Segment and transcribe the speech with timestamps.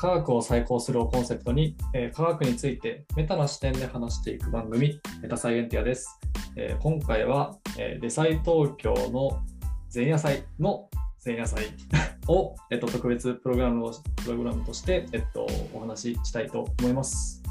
[0.00, 6.18] 科学を再考するをコンセプトに、えー、科学についてメタな視点で話していく番組、メタサイエンティアです。
[6.56, 9.42] えー、今回は、えー、デサイ東京の
[9.94, 10.88] 前夜祭の
[11.22, 11.66] 前夜祭
[12.28, 13.92] を、えっと、特別プログラムを
[14.24, 17.42] プログラムとして、えっと、お話ししたいと思います。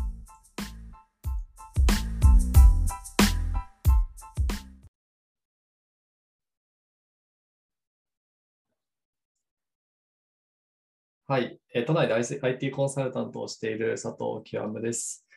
[11.31, 15.27] はい、えー、都内で IT コンサルタントをしている佐藤極です。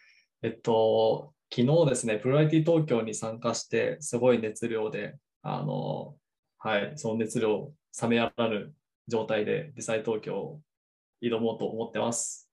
[0.41, 6.17] えっと、昨日ですね、プロ IT 東京に参加して、すごい熱量で、あの、
[6.57, 8.73] はい、その熱量冷めやらぬ
[9.07, 10.63] 状態でデザイ東京を
[11.21, 12.49] 挑もうと思ってます。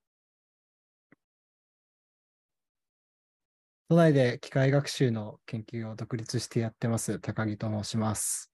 [3.88, 8.52] 都内で機械学習の研究を独立してやってます、高木と申します。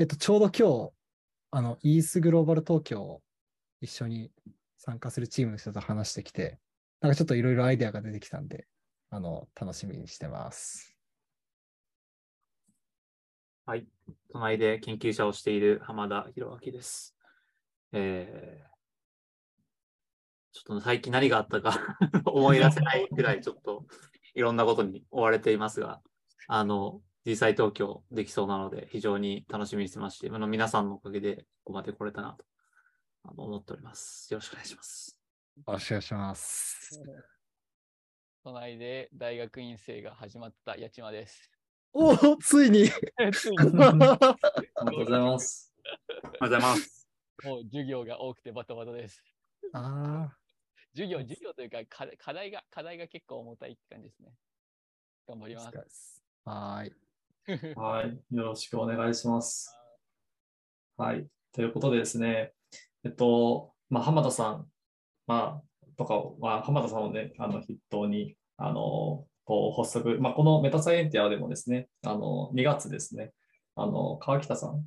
[0.00, 0.92] えっと、ちょうど今日、
[1.52, 3.22] あの、イースグローバル東京
[3.82, 4.30] 一緒に
[4.78, 6.60] 参加するチームの人と話してきて、
[7.00, 8.66] なんかちょっといろいろアイデアが出てきたんで、
[9.10, 10.96] あの、楽しみにしてます。
[13.66, 13.86] はい。
[14.30, 17.16] 都内で研究者をしている浜田博明です。
[17.92, 18.68] えー、
[20.52, 21.76] ちょっと最近何があったか
[22.24, 23.84] 思い出せないくらいちょっと
[24.34, 26.00] いろんなことに追われていますが、
[26.46, 32.44] あの、実際東京できそうなので非常に楽しみにしてまして、あの皆さんのおかげでここまで来れたなと
[33.24, 34.32] あの思っております。
[34.32, 35.18] よろしくお願いします。
[35.56, 37.02] よろしくお願いします。
[38.44, 41.50] 都内で大学院生が始まった八千です。
[41.92, 42.88] おお、ついに
[43.32, 44.36] ついにありがと
[44.90, 45.72] うございます。
[45.84, 47.08] ありがとうございます。
[47.44, 49.22] もう授業が多くてバタバタです。
[49.72, 50.38] ああ。
[50.92, 51.78] 授業、授業というか
[52.18, 54.34] 課題が、課題が結構重たいって感じですね。
[55.28, 56.22] 頑張ります。
[56.44, 56.92] はい。
[57.76, 58.34] はい。
[58.34, 59.76] よろしくお願いします。
[60.96, 61.26] はい。
[61.52, 62.54] ということでですね、
[63.08, 64.66] っと、まあ、浜田さん、
[65.26, 73.32] まあ、とか、まあ、浜田さんをね、あの筆頭に、あの、こう発足、まあ、このメタサイエンティアでもですね、あの、2月ですね、
[73.74, 74.84] あの、川北さん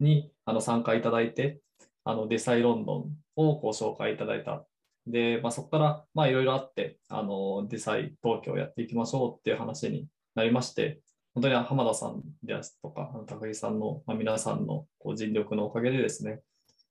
[0.00, 1.60] にあの参加いただいて、
[2.04, 4.64] あの、デサイロンドンをご紹介いただいた。
[5.06, 11.00] で、まあ、そこから、まあ、いろいろあって、あの、デサイ東京をやっていきましょうっていう話になりまして、
[11.34, 16.40] 本当に浜田さんですとか、高木さんの、まあ、皆さんのこう尽力のおかげでですね、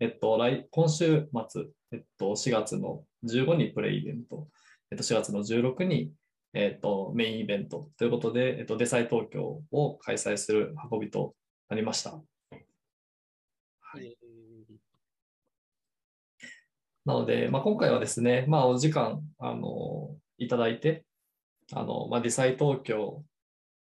[0.01, 4.47] えっと、来今週末、えっと、4月の15にプレイイベント、
[4.91, 6.13] えっと、4月の16に、
[6.53, 7.89] えっと、メインイベント。
[7.97, 11.35] ということで、えっと、デサイ東京を開催する運びと
[11.67, 12.11] なりました。
[13.81, 14.17] はい、
[17.05, 21.03] なので、まあ、今回はですね、まあ、お時間あのいただいて、
[21.73, 23.23] あのまあ、デサイ東京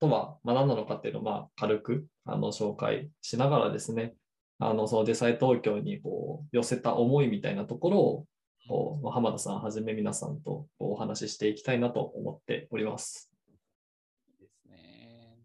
[0.01, 4.15] とは、まあ、何なのかっていうのを、まあ、軽くあの紹介しながらですね、
[4.63, 8.27] あのそのデサイ東京にこう寄せた思いみたいなところを
[8.69, 13.31] こう浜田さんはじめ皆さんとお話ししていきたいなと思っております。
[14.39, 15.39] ですね。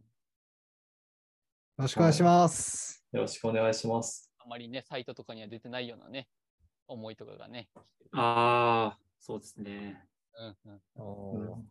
[1.77, 3.05] よろしくお願いします。
[3.13, 4.29] よろしくお願いします。
[4.37, 6.27] あまりね、サイトとかには出てないようなね、
[6.89, 7.69] 思いとかがね。
[8.11, 10.03] ああ、そうですね。
[10.37, 11.69] うんうん、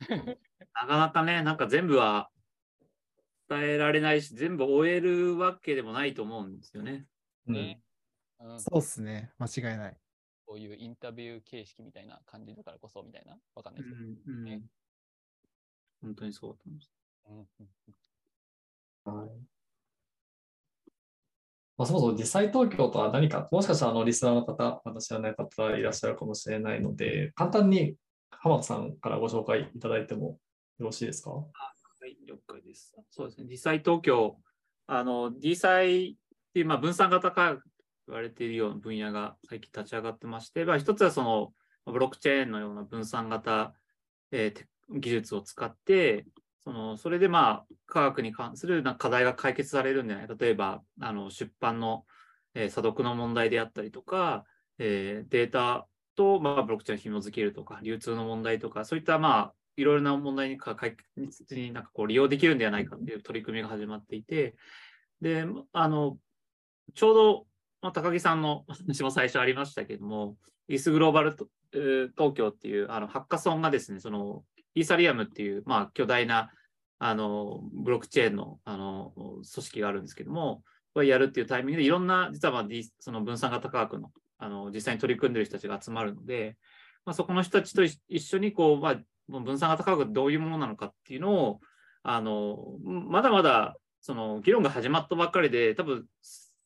[0.72, 2.30] なかなかね、なんか全部は
[3.50, 7.06] 伝えられないし、全部終えるわけでもないと思うんですよね。
[7.46, 7.82] ね。
[8.38, 9.96] うん、そうっすね、間違いない。
[10.46, 14.62] こういうインタビュー形式みたいな感じだからこそみたいな、わかんないですけど、うんね、
[16.00, 16.92] 本当にそうだと思います。
[17.28, 19.30] うんはい。
[21.76, 27.96] まあ、そもそも実際東京とは何か、もしかしたらあのリスナーの方、まだ知らない方いらっしゃるかもしれないので、簡単に
[28.30, 30.38] 浜田さんからご紹介いただいても
[30.78, 31.30] よろしいですか？
[31.30, 31.46] はい、
[32.26, 32.94] 了解です。
[33.10, 34.36] そうですね、実際東京、
[34.86, 36.16] あの、D 祭っ
[36.52, 37.70] ていう、まあ、分散型科学と
[38.08, 41.52] 言われているような分野が最近立ち上がってまして、まあ、一つはその、
[41.86, 43.74] ブロックチェーンのような分散型、
[44.30, 46.26] えー、技術を使って、
[46.62, 52.04] そのそれでまあ科学に関するな課題が解決されるんじゃない例えばあの出版の、
[52.54, 54.44] えー、査読の問題であったりとか、
[54.78, 55.86] えー、データ
[56.16, 60.96] と、まあ、ブロックチェーンを紐付けるとか流通の問題とかそういったまあいろいろな問題に解
[61.36, 64.56] 決になんかこう利用できるんではないかっていう取り組みが始まっていて、
[65.20, 66.18] で、あの、
[66.94, 67.46] ちょうど、
[67.82, 70.36] まあ、高木さんの話も最初ありましたけども、
[70.68, 74.44] イースグローバルと、えー、東京っていうあのハッカソンがですね、その
[74.74, 76.50] イーサリアムっていう、まあ、巨大な
[76.98, 80.62] あのブロックチェーンのあの組織があるんですけども、
[80.94, 82.64] これやるっていうタイミングで、いろんな、実は、まあ、
[82.98, 84.10] その分散型科学の
[84.42, 86.56] あの実際に取り組んでる人たちが集まるので、
[87.04, 88.96] まあ、そこの人たちと一緒にこう、まあ、
[89.38, 91.60] 分散型科学どういうものなのかっていうのを、
[92.02, 96.06] あのまだまだその議論が始まったばっかりで、多分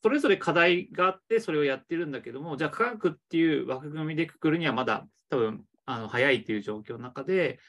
[0.01, 7.59] それぞれ課題があって、それをやってるんだけども、じゃあ科学っていう枠組みでくくるにはまだ多分あの早いっていう状況の中で、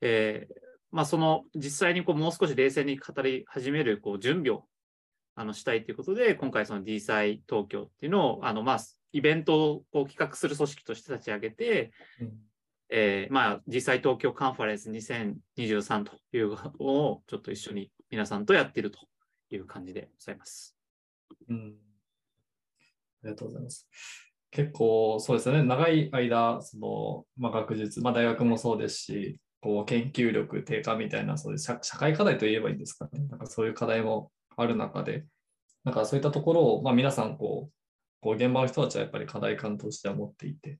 [0.00, 0.54] えー
[0.92, 4.64] まあ、その実際にこうもう少し冷静に語り始めるこう準備を
[5.34, 8.78] あのしたいということで、今回その D 祭東京っていうのを、あのまあ、
[9.12, 11.92] イベントをこう企画する組織として立ち上げて、
[12.88, 19.00] えーまあ、実際東京カンファレンス2023というのをちょっと一緒に皆さんとやっていると
[19.50, 20.76] いう感じでございます。
[21.48, 21.76] うん。
[23.24, 23.88] ありがとうございます。
[24.50, 35.26] 結構そうですね、長い間、そのまあ、学術、まあ、大学もそうですし、こう研究力低下みたいな、そういう社社会課題といえばいいんですかね、なんかそういう課題もある中で、
[35.84, 37.72] なんかそういったところを、まあ、皆さんこう、
[38.20, 40.78] こう現場の人たちはやっぱり課題感としては持っていて、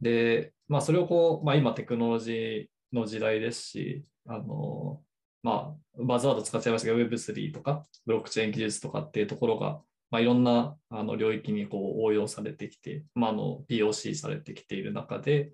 [0.00, 5.02] で、まあ、それをこう、まあ、今テクノロジーの時代ですし、あの、
[5.42, 9.82] まあ、バズワード使っちゃいましたけど、Web3 とか、ブロックチェーン技術とかっていうところが、
[10.12, 15.52] まあ、いろんなあの領域にこう応用されてきて、まあ、の POC されてきている中で、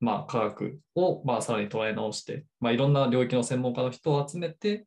[0.00, 4.86] まあ、科学をまあさらに捉え直して、まあ、いろんな領域の専門家の人を集めて、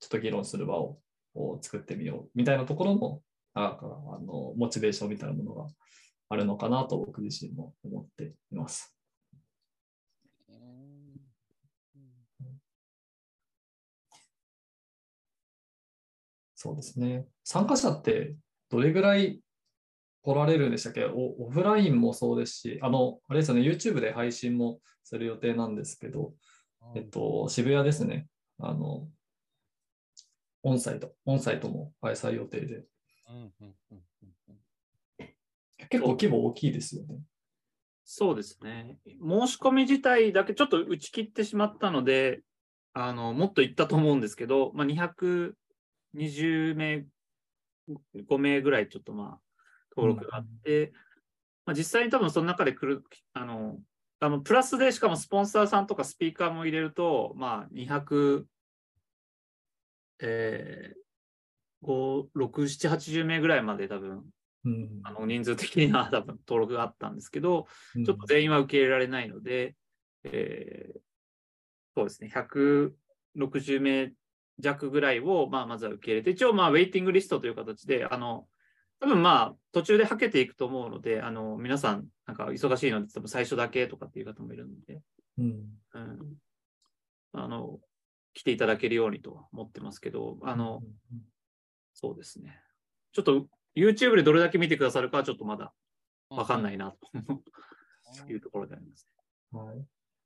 [0.00, 0.98] ちょっと議論する場を
[1.34, 3.22] を作ってみようみたいなところも、
[3.54, 5.68] なんかあのモチベーションみたいなものが
[6.32, 8.96] あるのかなと僕自身も思っています。
[10.48, 11.20] うん
[16.54, 17.26] そうですね。
[17.44, 18.36] 参加者って
[18.70, 19.40] どれぐらい
[20.22, 21.04] 来られるんでしたっけ？
[21.06, 26.34] おオフラインもそうですし、あの、あれですよね、YouTube で配信もする予定なんですけど、
[26.94, 28.28] えっと、渋谷ですね。
[28.60, 29.08] あの、
[30.62, 32.84] オンサイト、オンサイトも開催予定で、
[33.28, 34.02] うんうんうんうんうん
[35.92, 37.18] 結構規模大きいですよね。
[38.04, 38.96] そうですね。
[39.06, 42.40] 申し込み自体だけちょっと打ち切ってしまったので、
[42.94, 45.54] あのもっといったと思うんですけど、まあ、220
[46.74, 47.06] 名、
[47.88, 49.40] 5名ぐらいちょっとまあ
[49.94, 50.92] 登録があって、
[51.66, 53.04] まあ、実際に多分その中で来る、
[53.34, 53.78] あの、
[54.20, 58.44] あのプラスでしかもスポンサーさんとかスピーカーも入れると、まあ200、
[60.22, 64.24] えー、5、6、7、80名ぐらいまで多分
[64.64, 65.00] うん。
[65.02, 68.04] あの人数的には 多分登録があったんですけど、うん。
[68.04, 69.76] ちょっと全員は受け入れられないので、
[70.24, 71.00] えー
[71.94, 74.12] そうですね、160名
[74.58, 78.46] 弱ぐらいを、まあ、まずは受け入れて、一応、まあ、ウェイティングリストという形で、あの、
[79.00, 85.00] 多分まあ、途中ではけていくと思うので、あの、皆さん、なんか忙しいので、多分最初だけとかっていう方もいるので、
[85.38, 85.46] うん。
[85.94, 86.36] うん、
[87.32, 87.80] あの、
[88.32, 90.82] 来ていただけるようにとは思ってますけど、あの、
[91.92, 92.58] そうですね。
[93.12, 93.46] ちょっと
[93.76, 95.72] YouTube でどれだけ見てくださるかはちょっとまだ
[96.30, 96.98] わかんないなと。
[98.28, 99.08] いうところであります
[99.52, 99.78] はい。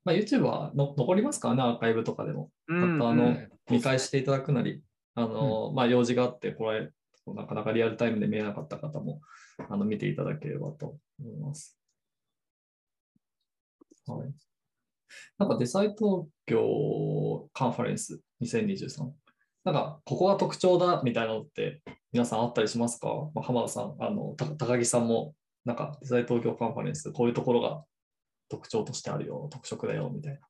[0.04, 1.48] まあ、YouTube はの残りますか？
[1.50, 2.50] らね、アーカイブとかでも。
[2.68, 3.50] あのうん。
[3.70, 4.82] 見返していただくなり、
[5.14, 6.90] あの、まあ、用事があって、これ、
[7.26, 9.20] なかなかリアルタイムで見えなかった方も、
[9.68, 11.76] あの、見ていただければと思います。
[14.06, 14.32] はい。
[15.38, 19.10] なんか、デザイ東京カンファレンス2023。
[19.64, 21.82] なんか、ここが特徴だみたいなのって、
[22.16, 25.34] 皆さんあったりしますか、まあ、浜田さん、あの、た高木さんも、
[25.66, 27.84] なんか、デザイ東京カンファレンス、こういうところが
[28.48, 30.40] 特徴としてあるよ、特色だよ、みたいな。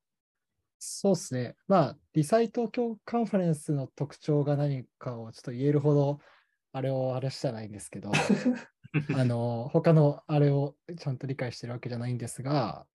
[0.78, 1.56] そうですね。
[1.66, 6.20] まあ、リサイ東京カンファレンスの特徴が何かをちょっと言えるほど、
[6.70, 8.12] あれをあれしてはないんですけど、
[9.18, 12.86] あの、他のあれをちゃんと理解してるわけじゃないんですが、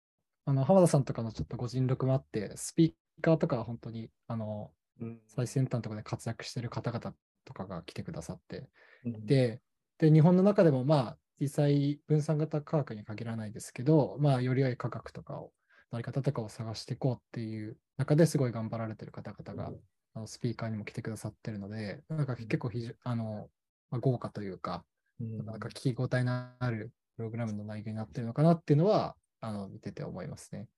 [0.45, 8.69] あの、浜田さんとかのちょっとご尽力もあって、スピーカーとかは本当に、あの、うん最先端とかで活躍してる方々とかが来てくださって、
[9.05, 9.27] うん。
[9.27, 9.61] で、
[9.99, 15.53] で、日本の中でもまあ、実際分散型科学に限らないですけど、まあ、より良い科学とかを、
[15.91, 19.73] のあり方とかを探していこうっていう中ですごい頑張られてる方々が、
[20.15, 23.49] あのスピーカーにも来てくださってるので、なんか結構非常あの、
[23.91, 24.85] まあ、豪華というか、
[25.21, 25.47] うん。
[25.47, 30.69] なんか聞き応えのあるプログラムの内容になってるのかなっていうのは、あの、見てて思いますね。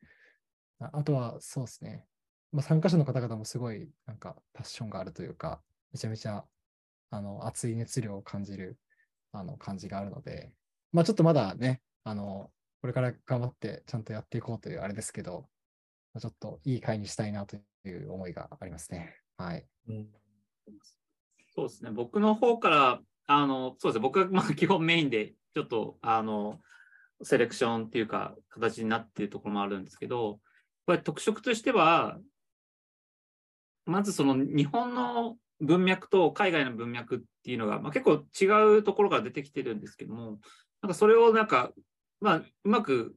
[0.80, 2.06] ああとは、そうですね。
[2.52, 6.44] まあ、参加者の方々もすごい、なんか、パッションがあるというか、めちゃめちゃ、
[7.10, 8.78] あの、熱い熱量を感じる、
[9.32, 10.52] あの、感じがあるので、
[10.92, 15.48] まあ、ちょっとまだね、あの、これから頑張ってちゃんとやっていこうというあれですけど、
[16.18, 19.16] ちょっといい会にしたいなという思いがありますね。
[19.36, 19.66] はい。
[19.88, 20.08] うん
[21.54, 21.90] そうですね。
[21.90, 24.00] 僕の方から、あの、そうですね。
[24.02, 26.60] 僕はまあ基本メインで、ちょっと、あの、
[27.22, 30.40] セレクションっていうか、形になっているところもあるんですけど、
[30.86, 32.18] これ特色としては、
[33.84, 40.40] まずその日本の文脈と海外の文脈っていうのが、まあ、結構違うところから出てきてるんですけども、
[40.82, 41.72] なんかそれをなんか、
[42.20, 43.14] まあ、うまく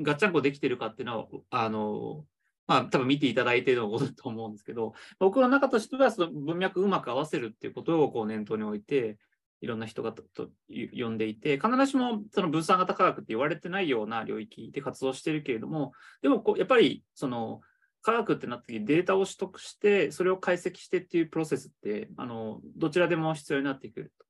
[0.00, 2.24] ガッチャンコできてるかっていうのは、あの、
[2.66, 9.18] まあ、多分見ていただいてのことだと思うんですけど、僕の中としてはその文脈うまく合わせるっていうことをこう念頭に置いて、
[9.60, 10.22] いろんな人がと
[10.68, 17.60] 呼んでいて、必ずしもその分散型科学って言われてないような領域で活動してるけれども、でもこうやっぱりその
[18.02, 24.24] 科学ってなった時データを取得して、それを解析してっていうプロセスって、あのどちらでも必要になってくると。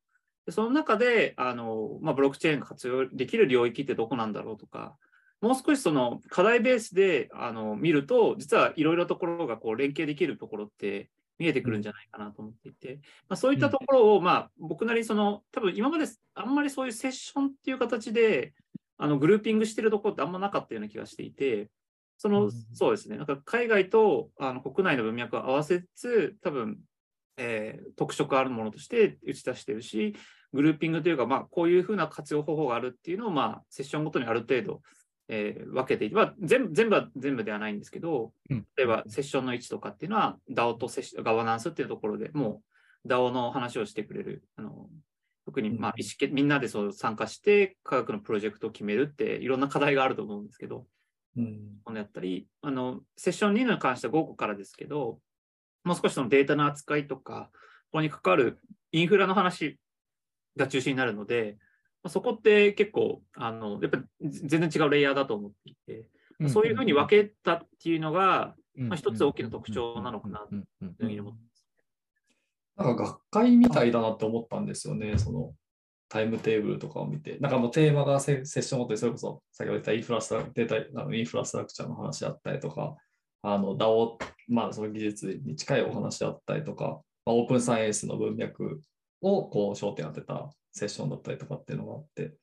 [0.46, 4.96] でその中であの、まあ、ブロックチェーンが活用できる領域ってどこなんだろうとか、
[5.40, 18.54] もう少しその課題ベースであの見ると、実はいろいろところがこう連携できるところって見えてくるんじゃないかなと思っていて、まあ、そういったところを、まあ、僕なりその、多分今まであんまりそういうセッションっていう形で、
[18.96, 21.68] あのグルーピングしてるところってあんまなかったような気がしていて、
[22.18, 26.78] その、うんそうですね、なんか海外とあの国内の文脈を合わせつつ、多分、
[27.36, 30.14] えー特色あるものとして打ち出してるし、
[30.52, 34.82] グルーピングというか、まあ、こういうふうな活用方法があるっていうのを、まあ、セッションごとにある程度、
[35.28, 38.66] えー分けていて、まあ、全部全部は全部ではないんですけど、うん。
[38.76, 42.62] 例えばセッションの位置とかっていうのは DAO とセッシガバナンスっていうところでも
[43.04, 44.42] う DAO の話をしてくれる。
[44.56, 44.88] あの
[45.44, 50.86] 特にまあうん意みんなでそう参加して科学のプロジェクトを決めるっていろんな課題があると思うんですけど、
[51.36, 51.80] うん。
[51.84, 55.20] このやったり、あのセッション2に関しては午後からですけど、
[55.84, 57.58] もう少しそのデータの扱いとか、こ
[57.92, 58.58] こに関わる
[58.92, 59.78] インフラの話
[60.56, 61.56] が中心になるので、
[62.02, 66.06] まあそこって結構、あのやっぱり全然違うレイヤーだと思っていて、
[66.48, 71.66] そういうふうに分けたっていうのが、まあ一つ大きな特徴なのかなというふうに思ってます。
[72.76, 75.52] なんか学会みたいだなって思ったんですよね、その
[76.08, 77.38] タイムテーブルとかを見て。
[77.38, 82.96] なんかもうテーマがセセッションごとにそれこそ先ほど言ったインフラストラデータあのインフラストラクチャーの話だったりとか、
[83.42, 88.80] あの DAO、まあその技術に近いお話だったりとか、まあ、オープンサイエンスの文脈
[89.20, 92.34] をこう焦点当てたセッションだったりとかっていうのがあって、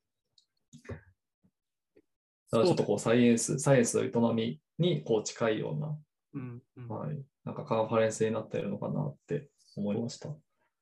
[2.51, 5.97] だからちょっとこうサイエンス、サイエンスの営みにこう近いような、
[6.35, 10.29] うんうんはい、なんかカンファレンスになっているのかなって思いました。
[10.29, 10.33] い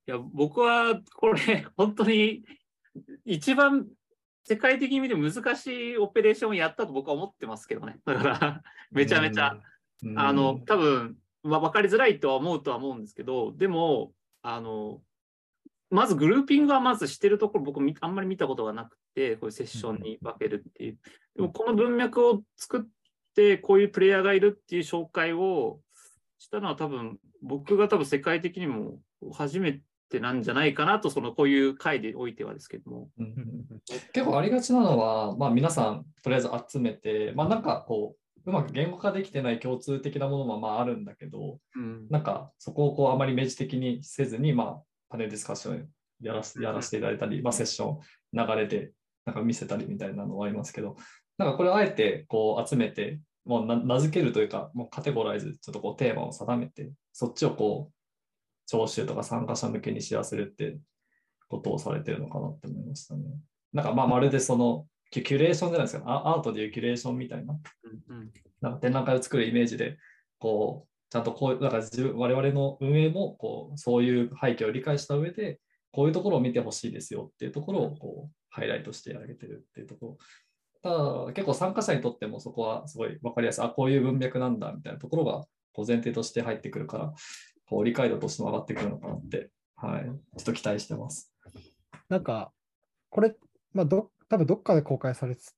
[0.08, 2.44] や、僕はこれ、本当に
[3.26, 3.88] 一番
[4.46, 8.00] 世界的に見て難しいオペレーションをやったと僕は思ってますけどね。
[8.06, 9.58] だから、 めちゃめちゃ、
[10.04, 15.02] うん、あの、多分、まあ、分かりづらいとは思うとは思うんですけど、でも、あの、
[15.90, 21.00] まずグルーピングはまずしてるところ、僕みあんまり見たことがなくて、こういうセッションに分けるっていう。
[21.36, 22.82] でも、この文脈を作っ
[23.36, 25.80] て、こういうプレイヤーがいるっていう紹介を
[26.38, 29.00] したのは多分、僕が多分世界的にも
[29.34, 29.82] 初め
[30.14, 33.10] てなんじゃないかなと、そのこういう回でおいてはですけども。
[33.18, 33.66] うん。
[34.14, 38.16] 結構ありがちなのは、まあ、皆さんとりあえず集めて、まあ、なんかこ
[38.46, 42.08] う、うまく言語化できてない共通的なものもまああるんだけど、うん。
[42.10, 45.88] なんかそこをこうあまり明示的にせずに、まあ、パネルディスカッション
[46.22, 48.00] やらせやらせていただいたり、まあ、セッション
[48.34, 48.92] 流れで
[49.26, 50.96] なんか見せたりみたいなのはありますけど、
[51.38, 57.94] なんかこれをあえてこう集めて、もうな名付けるというか、もうカテゴライズ、ちょっとこうテーマを定めて、そっちをこう、
[58.66, 60.78] 聴衆とか参加者向けに知らせるって
[61.48, 63.24] ことをされてるのかなって思いましたね。
[63.74, 67.60] なんかまあまるでそのキュレーションじゃないですか、アアートでいうキュレーションみたいな、
[68.62, 69.98] なんか展覧会を作るイメージで、
[70.40, 75.60] こう、ちゃんとこういう、だから自分我々の運営もこうそういう背景を理解した上で、
[75.92, 80.18] こういうところを見てほしいですよっていうところをこうハイライトしてあげてるっていうところ。
[80.82, 85.44] ただ、結構参加者にとってもそこはすごい分かりやすい、あ、こういう文脈なんだみたいなところが
[85.74, 87.14] こう前提として入ってくるから、
[87.74, 91.34] こう理解度としても上がってくるのかなって、はい、ちょっと期待してます。
[92.08, 92.52] なんか、
[93.10, 93.36] これ、
[93.74, 95.56] まあ、ど、多分どっかで公開されつ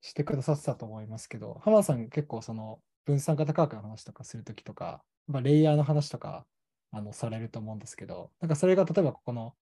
[0.00, 6.46] してくださってたと思いますけど、浜田さん結構その分散型科学の話とかするときとか、まあ、レイヤーの話とか
[6.92, 9.54] あのされると思うんですけど、なんかそれが例えばここの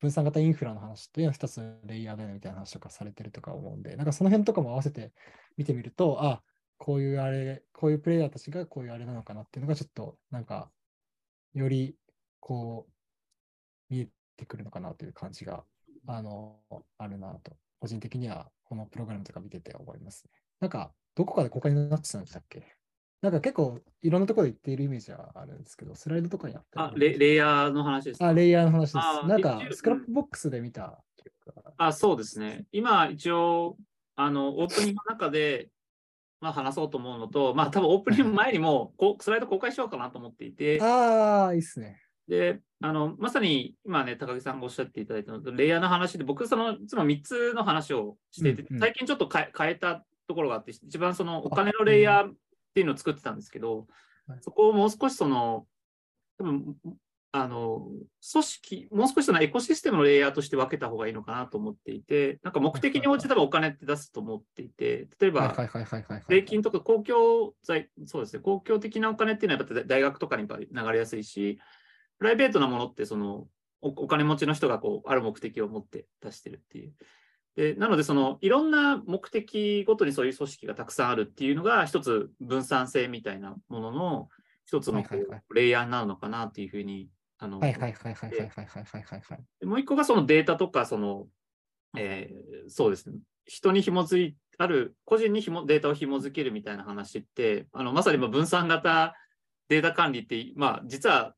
[0.00, 5.12] 分散型インフラの話っていうのは一つレイヤーだよみたいな話とかされてるとか思うんで、なんかその辺とかも合わせて
[5.58, 6.42] 見てみると、あ、
[6.78, 10.70] こういうあれ、こういうプレイヤーたちがこういうあれなのかなっていうのがちょっとなんか、
[11.54, 11.96] より
[12.40, 15.64] こう見えてくるのかなという感じが
[16.06, 16.60] あの、
[16.98, 20.30] あるなと、個人的にはこのプログラムとか見てて思いますね。
[20.60, 22.62] なんか、どこかで公開になってたんでしたっけ？
[23.20, 28.28] なんか結構いろんなところで言っているイメージはあるんですけど、スライドとかにあったあレ、レイヤーの話ですか？
[28.28, 29.26] あ、レイヤーの話ですあ。
[29.26, 31.02] なんかスクラップボックスで見た
[31.76, 32.66] あ、そうですね。
[32.70, 33.76] 今、一応、
[34.14, 35.70] あの、オープニングの中で、
[36.40, 42.00] まあ、話そうと思うのと、まあ、多分オープニング前にもこうスライド公開しようかなと思っていて、ああ、いいっすね。
[42.28, 48.80] で、あの、まさに今ね、高木さんがおっしゃっていただいたのと、レイヤーの話で、僕、その、いつも3つの話をしていて、うんうん。
[48.80, 52.34] 最近ちょっと変えたところがあって、一番そのお金のレイヤーっ
[52.74, 53.86] ていうのを作ってたんですけど
[54.28, 55.66] はい、そこをもう少しその、
[56.38, 56.76] 多分
[57.30, 57.88] あの、
[58.32, 65.54] 組織、もう少しそのエコシステムのレイヤーとして分けた方がいいのかなと思っていて、なんか目的に応じてお金って出すと思っていて、例えば。
[66.28, 71.58] 税金とか公共財、そうですね、公共的なお金っていうのはやっぱ大学とかに流れやすいし、
[72.18, 73.46] プライベートなものってその、
[73.80, 76.94] おお金持ちの人がこうある目的を持って出してるっていう。
[77.56, 84.28] でなので、そのいろんな目的ごとにそういう組織がたくさんあるっていうのが、一つ分散性みたいなものの
[84.64, 85.04] 一つの
[85.54, 87.10] レイヤーになるのかなっていうふうに。
[87.38, 89.44] あのはいはいはいはいはいはいはいはいはいはい。
[89.60, 91.26] でもう一個がそのデータとか、その、
[91.96, 93.16] えーそうですね、
[93.46, 99.14] 人に紐づいある、個人に紐データを紐づけるみたいな話って、あのまさにまあ分散型
[99.68, 101.34] データ管理って、まあ、実は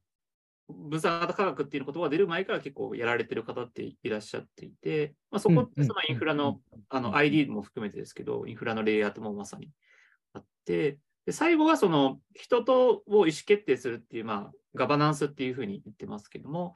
[0.68, 9.70] 分散型科学っていう言葉が出る前から結構やられてる方っていらっしゃっていて、まあ、そこってそのインフラのあの ID も含めてですけど、インフラのレイヤーともまさに
[10.32, 10.98] あって、
[11.30, 16.74] で最後はその人とを意思決定するっていう、まあ、ガバナンスっていうふうに言ってますけども、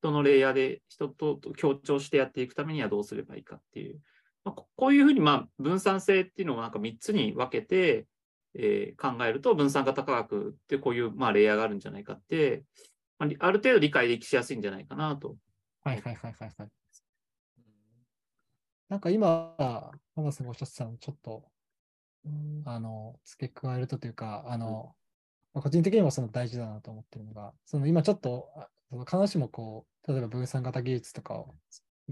[0.00, 4.00] 人のレイヤーで人と協調してやっていくためにはどうすればいいかっていう、
[4.44, 8.06] まあ、こういうふうにまあ分散性っていうのをなんか3つに分けて、
[8.52, 12.62] えー考えると分散型科学ってこういうまあレイヤーがあるんじゃないかって、
[13.18, 15.36] まあある程度理解できしやすいんじゃないかなと。
[15.82, 16.68] はいはいはいはいはい。
[18.90, 19.54] なんか今、
[20.14, 21.53] 浜田さんがおっしゃってたの、ちょっと、
[22.64, 24.96] あの、付け加えるとというか、あの、
[25.54, 31.56] まあ個人的にもその大事だなと思ってるのが、その今ちょっと、あその必ずしもこう、例えば分散型技術とかを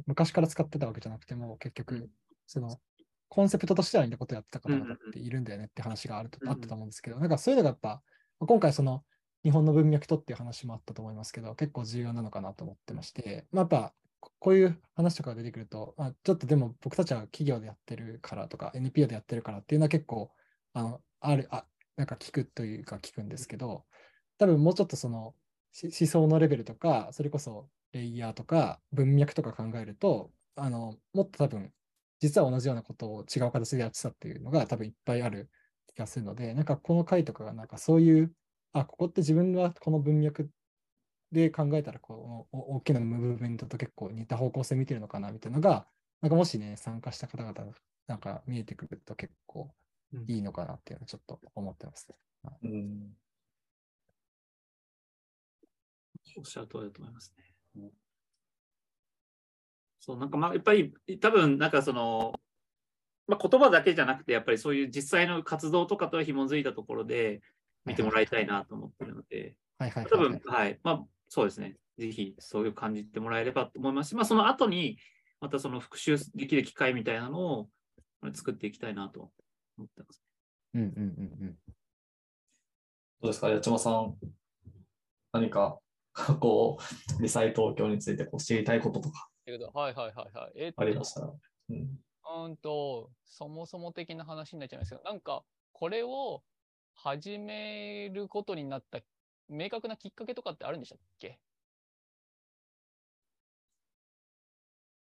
[0.07, 2.11] 昔から使ってたわけじゃなくても、結局、
[2.47, 2.81] その、
[3.29, 6.51] コンセプトとしては似たことやってた方々っているんだよねって話があるとうん。
[6.51, 8.03] あったと思うんですけど、なんかそういうのがやっぱ、
[8.41, 9.05] 今回その、
[9.45, 13.95] 日本の文脈とっていう話もあったと思いますけど、結構重要なのかなと思ってまして、まあ、やっぱ
[14.39, 20.31] こういう話とかが出てくると、あちょっとでも僕たちは企業でやってるからとか、NPO でやってるからっていうのは結構、
[20.75, 23.85] あの、ある、あ、なんか聞くというか聞くんですけど、
[24.39, 25.35] 多分もうちょっとその
[25.83, 31.73] 思想のレベルとか、それこそレイヤーとか文脈とか考えると、あの、もっと多分、
[32.21, 35.51] 実は同じようなことを違う形でやってたっていうのが多分いっぱいある
[35.95, 38.35] 気がするので、なんかこの回とかがなんかそういう、
[38.73, 40.51] あ、ここって自分はこの文脈
[41.33, 45.87] で考えたらこのお大きなムーブメントと結構似た方向性見てるのかなみたいなのが、
[46.21, 47.73] なんかもしね、参加した方々
[48.07, 49.71] なんか見えてくると結構
[50.29, 52.17] いいのかなっていうのはちょっと思ってますね。
[52.63, 53.17] うん。
[56.37, 57.91] おっしゃる通りだと思いますね。
[59.99, 62.35] そう、なんかまあ、やっぱり多分なんかその、
[63.27, 67.41] まあ、言葉だけじゃなくて、やっぱりそういう実際の活動とかとは紐づいたところで
[67.85, 71.05] 見てもらいたいなと思ってるので、はいはいはい、多はい分、はい、まあ、
[71.35, 71.77] そうですね。
[71.97, 74.99] ぜひそういう感じてもらえればと思いますし、まあ、その後に、
[75.41, 77.69] またその復習できる機会みたいなのを
[78.35, 79.31] 作っていきたいなと
[79.79, 80.23] 思ってます。
[80.75, 81.05] うんうんうんう
[81.47, 81.57] ん。
[81.67, 81.69] ど
[83.23, 84.15] うですか、八島さん。
[85.33, 85.79] 何か、
[86.39, 86.77] こ
[87.19, 90.53] う、リサイ東京についてこう知りたいこととかということはいはいはいはい。
[90.57, 91.33] えっとありましたら。
[91.71, 91.99] うん
[92.45, 96.43] うんと、そもそも的な話になっちゃいますけど、なんか、これを
[96.93, 99.01] 始めることになった
[99.53, 101.39] 明確なきっかけとかってあるんでしたっけ？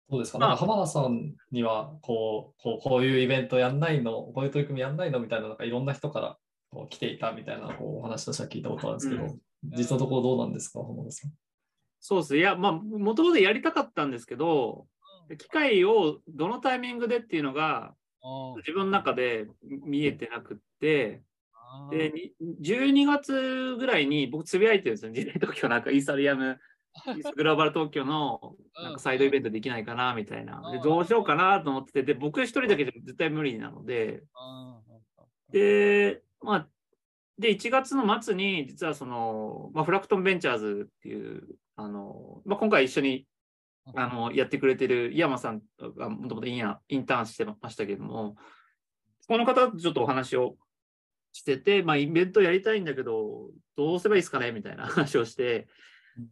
[0.10, 0.50] どうですか、まあ。
[0.50, 6.38] なんか浜田さんにはこう、こう、こういうイベントやんないの、こういう取り組みやんないのみたいな、なんかいろんな人から
[6.70, 11.32] こう来ていたみたいなこうお話としては聞いたことあるんですけど、う実のところどうなんですか、浜田さん？
[12.00, 12.34] そうです。
[12.34, 12.40] ね。
[12.40, 14.88] いや、まあ、もともとやりたかったんですけど、
[15.38, 21.37] 機会をどのタイミングでっていうのがうん自分の中で見えてなくって、あ
[21.92, 25.12] で、に12月ぐらいに僕つぶやいてるんですよ。
[25.12, 26.60] 時代東京なんかイーサリアム、
[27.36, 30.72] グローバル東京のなんかサイドイベントできないかなみたいな。
[30.72, 34.24] で、どうしようかなと思ってて、で、僕一人だけじゃ絶対無理なので、
[35.52, 36.68] で、まあ、
[37.38, 43.28] で、1月の末に、実はその、まあ、フラクトンベンチャーズっていう、あの、まあ、今回一緒に
[43.96, 48.36] あのやってくれてる井山さんがもともとインやインターンしてましたけども、
[49.28, 50.58] この方とちょっとお話を
[51.34, 54.52] してて、まあ、イベントやりたいんだけど、どうすればいいですかね？
[54.52, 55.68] みたいな 話をして、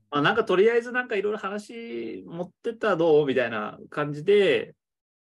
[0.09, 3.25] まあ、なんかとりあえずなんかいろいろ話持ってったらどう？
[3.25, 4.75] みたいな感じで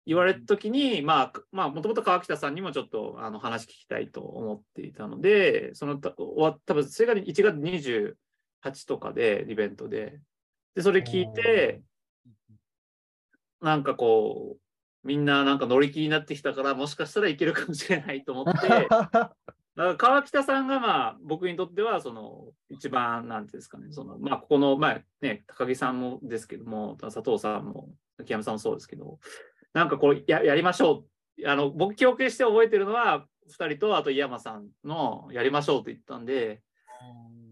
[0.06, 10.20] 言われたときに、まあ、まあ、もともと川北さんにもちょっとあの話聞きたいと思っていたので、そのた終わ多分それが1月28とかで、イベントで。
[10.74, 11.80] で、それ聞いて、
[13.60, 14.63] なんかこう、
[15.04, 19.32] みんななんか乗り気になってきたから、もしかしたらいけるかもしれないと思って、 だか
[19.76, 29.18] ら川北さんがまあ僕にとってはその一番なんていうんですかね、そのまあここのまあね、高木さんもですけども、佐藤さんも、秋山さんもそうですけど、
[29.72, 31.04] なんかこうややりましょ
[31.38, 31.48] う。
[31.48, 36.62] あの僕記憶して覚えてるのは、2人とあと井山さんのやりましょうと言ったんで、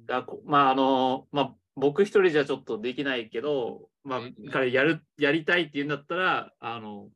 [0.06, 7.08] だこまああの、まあ僕一人じゃちょっとできないけど、まあ彼やる、やりたいって言うんだったら、あの、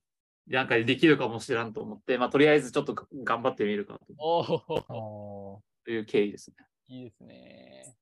[0.46, 6.56] なんかできるかもしれんと思って、まあとりあえずちょっと頑張ってみるかおお、おという経緯ですね。
[6.88, 7.96] いいですね。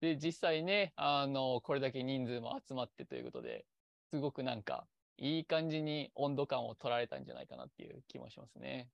[0.00, 3.66] で、実際ね、あの、これだけ人数も集まってということで、
[4.10, 4.86] すごくなんか、
[5.18, 8.88] いい感じに温度感を取られたんじゃないかなっていう気もしますね。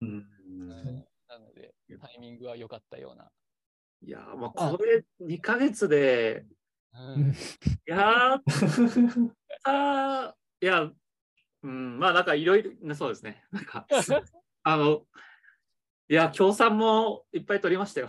[0.00, 0.26] うん
[1.28, 3.30] なので、タイミングは良かったような。
[4.02, 6.44] いやー、まあ、これ2ヶ月で、
[6.92, 7.34] うん
[7.86, 8.42] やっ
[9.62, 10.90] たいや、
[11.62, 13.44] うん、まあなんかいろいろ、そうですね。
[13.52, 13.86] なんか、
[14.62, 15.02] あの、
[16.08, 18.08] いや、協賛もいっぱい取りましたよ。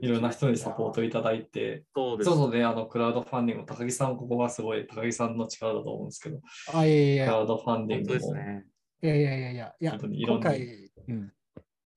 [0.00, 8.64] いろんな人にサポートいただいて、そうですそうそうね、あの、クラウドファンディングも、高木さん、ここがすごい、高木さんの力だと思うんですけど、ーあ、いやいやいやクラウドファンディングも、ですね。
[9.02, 11.32] いやいやいやいや、いや本当にいろんな今回、うん。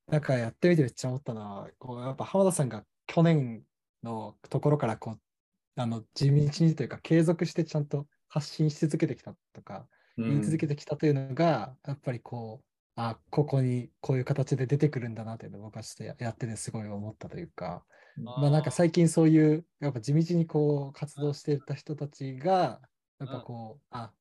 [0.07, 3.63] なんかやってみてめっちゃ思ったのは、こうやっぱ浜田さんが去年
[4.03, 5.19] のところからこう、
[5.77, 9.87] あの地道にというか継続してちゃんと発信し続けてきたとか、
[10.17, 17.85] 言い続けてきたというのが、やっぱりこう、あ、ここにこういう形で出てくるんだなっていうのを僕はしてやっててすごい思ったというか、
[18.17, 18.49] まあ。
[18.49, 22.81] なんか最近そういう、やっぱ地道にこう活動してた人たちが、
[23.19, 24.11] やっぱこう、あ、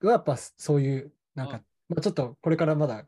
[0.00, 3.04] がやっぱそういう、なんか、まあちょっとこれからまだ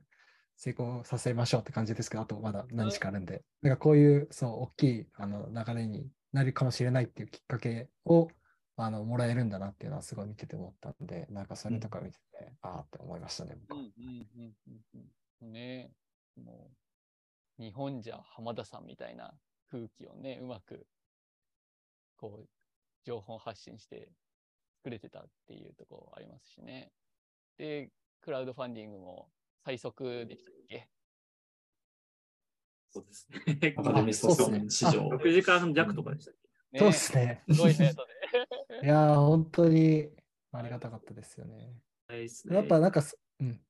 [0.57, 8.29] 成功させましょうって感じですけど、あとまだ何日かあるんで、なんかこういう、そう、大きいあの流れになるかもしれないっていうきっかけを、
[8.81, 15.13] あの、もらえるんだなっていうのはすごい見てて思ったんで、なんかそれとか見てて、ああって思いましたね、僕はうんうんうんうん
[15.43, 15.93] うんね
[16.37, 16.71] も
[17.59, 19.35] う、日本じゃ浜田さんみたいな
[19.71, 20.87] 空気をね、うまく、
[22.17, 22.49] こう、
[23.05, 24.13] 情報発信して
[24.77, 26.93] 作れてたっていうところありますしね。
[27.57, 29.31] で、クラウドファンディングも
[29.65, 30.89] 最速でしたっけ？
[32.91, 33.75] そうですね。
[33.77, 35.09] アカデミストさそうっすねん史上。
[35.09, 36.48] 6時間弱とかでしたっけ？
[36.73, 37.43] ねそうですね。
[37.51, 38.07] すごい速さ
[38.81, 38.87] で。
[38.87, 40.11] いやー、本当に
[40.53, 41.75] ありがたかったですよね。
[42.09, 42.29] ない。
[42.55, 43.61] やっぱなんかそ、うん。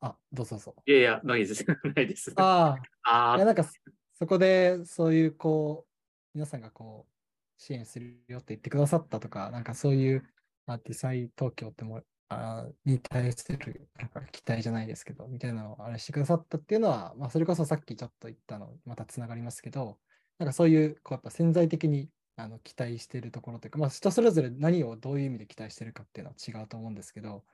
[0.00, 0.76] あ、どうぞどうぞ。
[0.86, 1.64] いやいや、ないです。
[1.94, 2.32] ないです。
[2.36, 3.72] ああ、いやあなんかそ
[4.14, 5.90] そこでそういうこう、
[6.34, 7.12] 皆さんがこう、
[7.58, 10.28] 支援するよって言ってくださったとか、なんかそういう、
[10.66, 19.98] あディサイ東京ってもあに対するなんか期待じゃないですけど、みたいなのをあれしてくださったっていうのは、まあそれこそさっきちょっと言ったの、またつながりますけど、
[20.42, 27.44] なんかそういう、こうやっぱ潜在的にあの期待しているところというか、まあ人それぞれ何をどういう意味で期待してるかっていうのは違うと思うんですけど、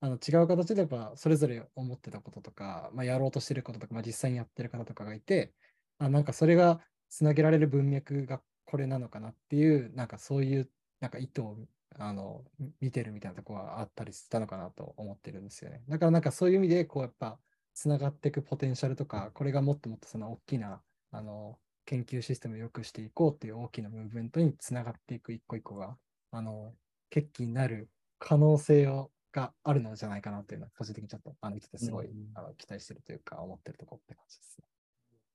[0.00, 5.54] あの違う形でやっぱそれぞれ思ってたこととか、まあ、やろうとしてることとか、まあ、実際にやってる方とかがいて、
[5.98, 6.80] あなんかそれが
[7.10, 11.56] つなげられる文脈がこれなのかなっていう、なんかそういうなんか意図を
[11.98, 12.44] あの
[12.80, 15.82] 見てるみたいなところはあったりしたのかなと思ってるんですよね。
[15.88, 17.40] だからなんかそういう意味で、こうやっぱ
[17.74, 20.80] つながっていくポテンシャルとか、これがもっともっとその大きな
[21.10, 25.96] あの研究システムを良くしていこうっていう大きなムーブメントにつながっていく一個一個が、
[26.32, 26.74] あの、
[27.10, 34.66] 決起になる可能性をがあるのじゃないかなというのは、個人的にちょっとあの見ててすごい、うんあの期待してるというか、思ってるところって感じですね。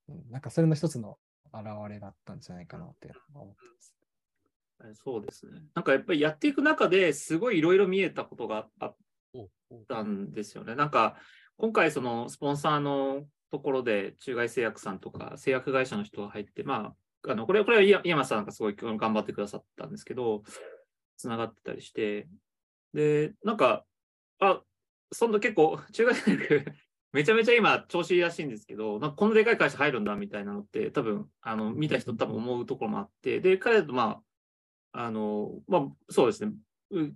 [0.09, 1.17] うん、なんかそれの一つの
[1.53, 3.95] 現れだったんじゃないかなって思ってます。
[5.03, 5.61] そうですね。
[5.75, 8.95] なんかやっぱりやっていく中ですごいいろいろ見えたことがあっ
[9.87, 10.75] たんですよね。
[10.75, 11.17] なんか
[11.57, 16.93] 今回そのスポンサーのところで中外製薬さんとか製薬会社の人が入って、ま
[17.25, 20.43] あ、あのこれはこれは山さんがすごい頑張ってくださったんですけど、
[21.17, 22.27] つながってたりして、
[22.93, 23.85] で、なんか、
[24.39, 24.61] あ、
[25.11, 26.65] そんな結構中外製薬
[27.13, 34.21] めちゃめちゃ今調子いいらしいんですけど、なんかこのでかい会社入るんだみたいなのって多分あの見た人多分思うところもあって、で、彼だとま
[34.93, 36.53] あ、あの、まあそうですね、
[36.91, 37.13] う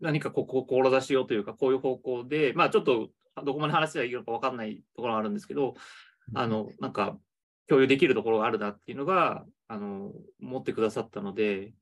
[0.00, 3.10] 何かここ、志をというか、こういう方向で、まあちょっと
[3.44, 5.74] どこまで話せばいいのか分かんないところがあるんですけど、
[6.34, 7.16] あの、なんか
[7.68, 11.72] 共有できるところがあるなっていうのが、あの、持ってくださったので、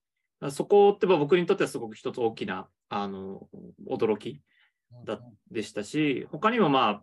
[0.50, 3.48] そこってまあ僕にとってはすごく一つ大きな、あの、
[3.88, 4.40] 驚き
[5.04, 7.02] だでしたし、他にもま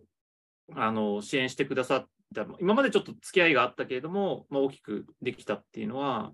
[0.75, 6.33] あ、あの、支援してくださった、今までちょっと付き合いがあったけれども、まあ、大きくできたっていうのは、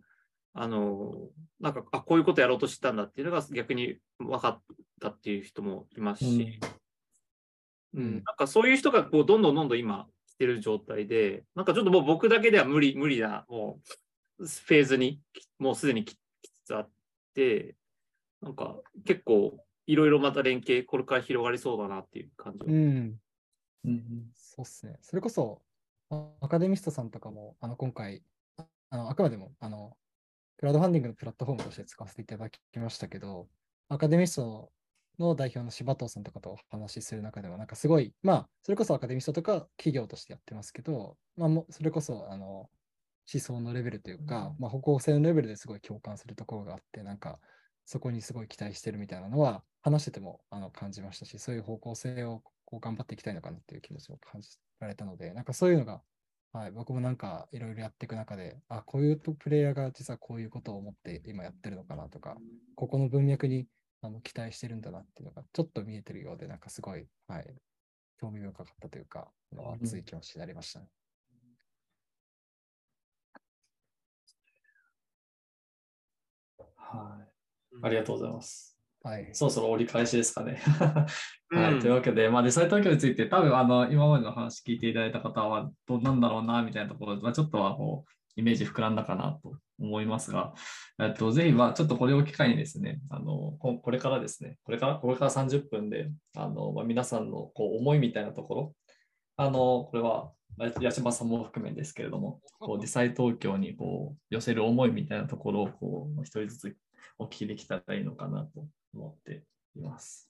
[0.54, 1.14] あの、
[1.60, 4.62] なんか、あ、こういうことやろうとしてたんだっていうのが逆に分かっ
[5.02, 6.70] たっていう人もいますし、うん、
[7.94, 13.80] なんかそういう人がこうどんどんどんどん今来てる状態で、なんかちょっともう僕だけでは無理、無理な、も
[14.40, 15.22] う、フェーズに、
[15.60, 16.20] もうすでに来つ
[16.66, 16.90] つあっ
[17.36, 17.76] て、
[18.42, 22.66] なんか結構いろいろまた連携、これから広がりそうだなっていう感じは。
[22.72, 23.20] うん。
[23.86, 24.98] うんそうっすね。
[25.02, 25.62] それこそ、
[26.10, 28.24] あアカデミストさんとかも、あの、今回、
[28.90, 29.98] あの、あくまでも、あの、
[30.58, 33.48] クラウドファンディングのプラットフォームとして使わせていただきましたけど、
[33.90, 34.70] アカデミストの
[35.20, 42.70] 代表の柴藤さんとかとお話しする中では、なんかすごい、まあ、それこそアカデミストとか企業としてやってますけど、まあ、それこそ、あの、
[43.32, 47.40] 思想のレベルというか、まあ、方向性のレベルですごい共感するところがあって、なんか、
[47.86, 56.02] そこにすごい期待してるみたいなのは、話しててもあの感じましたし、そういう方向性をこう頑張っていきたいのかなっていう気持ちを感じられたので、なんかそういうのが
[56.54, 62.38] はい、僕もなんかいろいろやっていく中で、あ、こういうプレイヤーが実はこういうことを思って今やってるのかなとか、
[62.76, 63.66] ここの文脈に
[64.04, 67.46] あの期待してるんだなっていうのがちょっと見えてるようで、なんかすごい、はい、
[68.20, 70.88] 興味深かったというか、あの熱い気持ちになりましたね。
[76.76, 77.28] はい。
[77.82, 78.78] ありがとうございます。
[79.04, 79.30] はい。
[79.32, 80.62] そろそろ折り返しですかね。
[81.52, 81.80] うんはい。
[81.80, 90.54] というわけで、まあ、デサイ東京について、多分あの今までの話聞いていただいた方は、どうなんだろうな、みたいなところで、まあ、ちょっとはこうイメージ膨らんだかなと思いますが、
[91.00, 98.76] えっと、ぜひ、まあ、ちょっとこれを機会にですね、あのここれからですね、これからこれから30分で、あのまあ、皆さんのこう思いみたいなところ、
[99.38, 106.78] あのこれは、まあ八島さんも含めですけれども、こう デサイ東京にこう寄せる思いみたいなところをこう一人ずつ
[107.18, 109.44] お聞きできたらいいのかなと思って
[109.76, 110.30] います。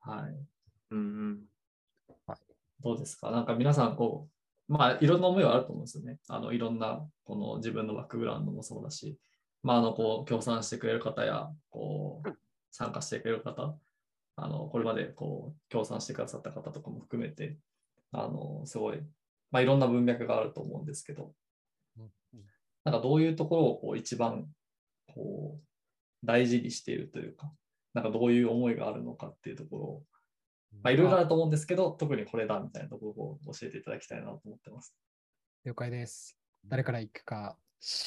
[0.00, 0.36] はい。
[0.90, 1.42] うんうん。
[2.82, 3.30] どうですか？
[3.30, 4.35] なんか皆さん、こう、
[4.68, 6.18] まあ、いろんな思いはあると思うんですよね。
[6.28, 9.16] あの、いろんな、この自分のバックグラウンドもそうだし、
[9.62, 12.30] まあ、あの、こう、協賛してくれる方や、こう、
[12.70, 13.76] 参加してくれる方、
[14.36, 17.58] あの、これまで、こう、協賛してくださった方とかも含めて、
[18.12, 19.00] あの、すごい、
[19.50, 21.32] まあ、いろんな文脈があると思うんですけど、
[22.86, 24.46] なんかどういうところをこう一番
[25.12, 25.60] こう
[26.24, 27.52] 大事にしているというか、
[27.94, 30.02] なんかどういう思いがあるのかっていうところを、
[30.82, 34.94] まあ、いろいろあると思うんですけど、特にこれだみたいなところを教えていただきたいなと思ってます。
[35.64, 36.36] 了解です。
[36.66, 37.56] 誰から行くか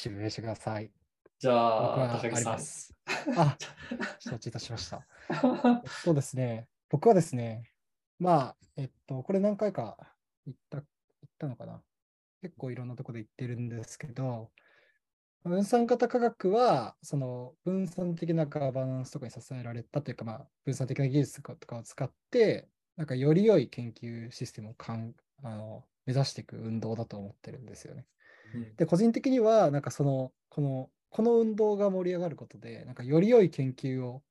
[0.04, 0.90] 指名してください。
[1.38, 2.52] じゃ僕あ、高木さん。
[2.54, 2.94] ます。
[3.36, 3.56] あ、
[4.18, 5.06] 承知いたしました。
[5.86, 6.68] そ うですね。
[6.90, 7.70] 僕はですね、
[8.18, 9.96] まあ、えっと、これ何回か
[10.44, 10.86] 言った、言っ
[11.38, 11.82] たのかな。
[12.42, 14.50] 結構いろんなところで言ってるんですけど、
[15.44, 28.06] 分散型科学は、その分散的なガバナンスとかに支えられたというか、まあ、分散的な技術とかを使って、なんかより良い研究システムをかんあの目指していく運動だと思ってるんですよね。
[28.54, 34.22] うんで、個人的には、なんかその、この、この運動が盛り上がることで、なんかより良い研究を、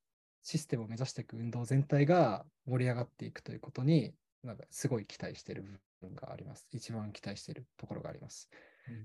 [0.43, 6.67] システムを目指していく運動全体が盛り上がっていくということに、なんかすごい期待している部分があります。
[6.71, 8.49] 一番期待しているところがあります。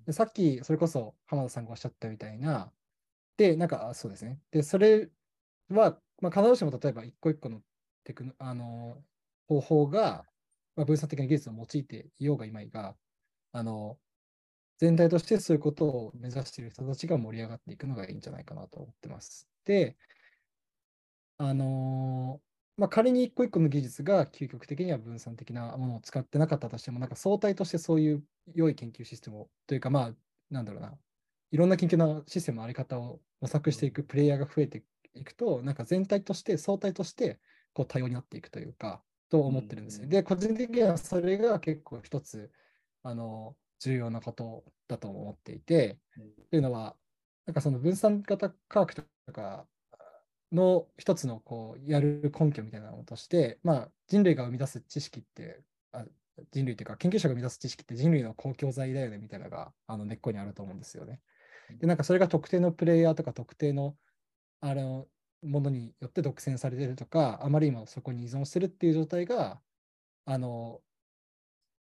[0.06, 2.72] でさっき、それこそ浜田さんがおっしゃったみたいな、
[3.36, 4.40] で、なんか、そうですね。
[4.50, 5.10] で、それ
[5.70, 7.62] は、まあ、必ずしも例えば一個一個の
[8.04, 9.02] テクノあの
[9.48, 10.26] 方法が、
[10.76, 12.96] まあ、分散的な技術を用いていようがいまいが、
[13.52, 13.98] あの、
[14.78, 19.48] 全体としてそういうことを目指している人たちが盛り上がっていくのがいいんじゃないかなと思ってます。
[19.64, 19.96] で、
[21.38, 22.40] あの
[22.76, 30.14] まあ、仮に一個一個の技術が究極的には分散的なものを使ってなかったとしても、なんか相対としてそういう良い研究システムを、というか、まあ、
[30.50, 30.98] なんだろうな、
[31.52, 34.84] いろんな研究のシステムのあり方を模索していくプレイヤーが増えて
[35.14, 37.40] いくと、なんか全体として、相対として、
[37.74, 40.04] こう多様になっていくというか、と思ってるんですね。
[40.04, 42.50] うんで、個人的にはそれが結構一つ、
[43.04, 45.98] あの、重要なことだと思っていて、
[46.50, 46.96] というのは、
[47.46, 49.66] なんかその分散型科学とか
[50.54, 55.60] の一つのこうやる根拠みたいなものとして、まあ、人類が生み出す知識って、
[55.92, 56.04] あ
[56.52, 61.20] 人類というか研究者が生み出す知識って人類の公共財だよねみたいなのがあの根っこにあると思うんですよね。
[61.78, 63.96] で、なんかそれが特定のプレイヤーとか特定の
[64.60, 65.06] あの
[65.42, 69.60] ものによって独占されてるとか、あまりにもそこに依存してるっていう状態が、
[70.24, 70.80] あの、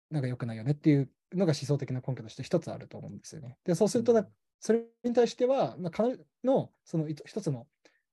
[0.09, 3.57] なんか良くないよねっていうのが思想的な根拠として一つあると思うんですよね。
[3.63, 4.27] で、そうするとな、
[4.59, 7.67] それに対しては、まあ、彼のその一一つの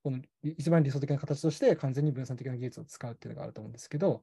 [0.09, 4.23] この一番理想的な形として完全に分散的な技術を使うっていうのがあると思うんですけど、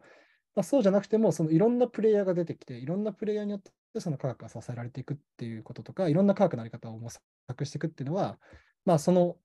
[0.56, 8.40] まあ、そうじゃなくても、そのいろんなプレイヤーが出てきて、いろんなプレイヤーによってその科学が支えられていくっていうこととか、いろんな科学のあり方を模索していくっていうのは、
[8.84, 9.38] まあ、その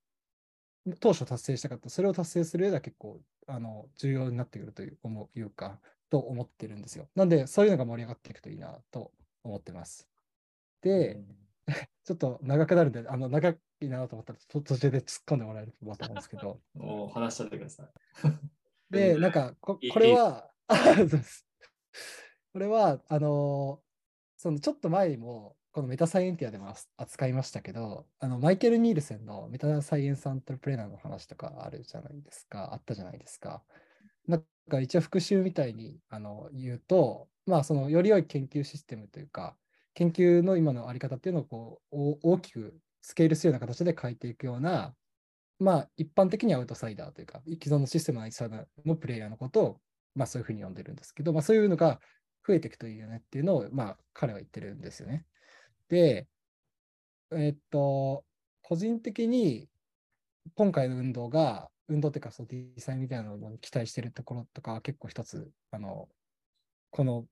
[1.00, 7.08] 当初達成したかった、それを達成する上では結構あの重要になってくるという思ういうか、と思ってるんですよ。
[7.14, 9.12] なんで、そういうのが盛り上がっていくといいなと
[9.44, 10.08] 思ってます。
[10.80, 11.20] で、
[12.10, 17.88] ちょっと長くなるんで、あの長いなと思ったらと途中で突っ込んでもらえると思うんですけど、 お話しちゃってください。
[18.90, 20.50] で、なんかここれは、
[22.52, 23.80] これは、あの
[24.36, 33.62] そのちょっと前にも、このメタサイエンティアでも扱いましたけど、あのマイケル・ニールセンのメタサイエンス・アントレプレナーの話とかあるじゃないですか、あったじゃないですか。
[34.26, 39.54] なんか一応復習みたいにあの言うと、まあそのより良い研究システムというか、
[39.94, 44.94] 研究の今のあり方っていうのをこう大きくスケールするような形で変えていくような、
[45.58, 49.80] まあ一般的にアウトサイダーというか、既存のシステムのアウトサイダーのプレイヤーのことを、
[50.14, 52.00] まあそういうふうに呼んでるんですけど、まあそういうのが
[52.46, 55.26] 増えていくといいよねっていうのを、まあ彼は言ってるんですよね。
[55.88, 56.28] で、
[57.32, 58.24] えっと、
[58.62, 59.68] 個人的に
[60.54, 66.08] 今回の運動が、運動っていうか、そうデザインみたいなのに期待してるところとかは結構一つ、あの、
[66.90, 67.26] この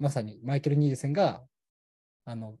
[0.00, 1.42] まさにマイケル・ニールセンが、
[2.24, 2.56] あの、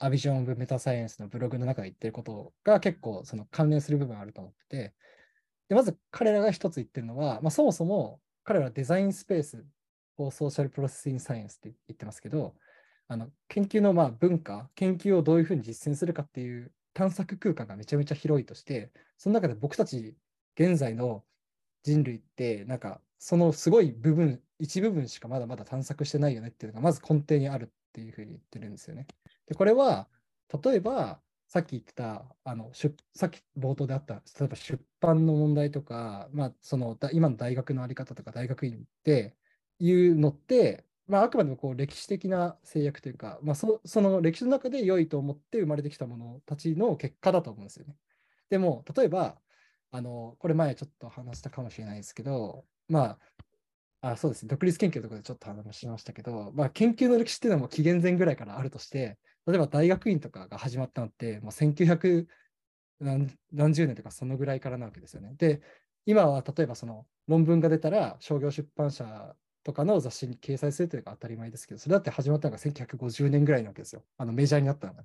[0.00, 4.94] アビジョン・オブ・メタ・サイエンスのブログの中で言ってることが結構その関連する部分あると思ってて、
[5.68, 9.64] でまず彼らが一つ言ってるのは、まあ、そもそも彼らはデザインスペース
[10.16, 12.54] をソーシャルプロセスインサイエンスって言ってますけど、
[13.06, 20.16] あの研究のまあ文化、研究をどういうふうに実践するかっていう探索空間がめちゃめちゃ広いとして、その中で僕たち
[20.58, 21.22] 現在の
[21.84, 29.06] 人類って、なんかそのすごい部分、一部分しかまだまだ探索してないよねっていうのがまず根底にあるっていうふうに言ってるんですよね。
[29.46, 30.08] で、これは
[30.64, 32.70] 例えばさっき言ってた、あの
[33.14, 39.34] さっき冒頭であった、例えば出版の問題とか、まあ、その今の大学のあり方とか大学院って
[39.78, 47.96] いうのって、まあ、あくまでもこう歴史的な制約というか、まあそ、その歴史の中で良いと思って生まれてきたものたちの結果だと思うんですよね。
[48.50, 49.38] でも、例えば、
[49.90, 53.18] あのこれ前ちょっと話したかもしれないですけど、ま
[54.00, 62.26] あ、あそうですね、独立研究のところでちょっと話しましたけど、まあ、研究の歴史っていうのはもう紀元前ぐらいからあるとして、例えば大学院とかが始まったのって、もう1900
[63.00, 65.34] 何何十年とかそのぐらいからなわけですよね。
[65.36, 65.60] で、
[66.06, 74.02] 今は例えばその論文が出たら商業出版社とかの雑誌に掲載するというのが当たり前ですけど、それだって始まったのが1950年ぐらいなわけですよ。
[74.16, 75.04] あのメジャーになったのが。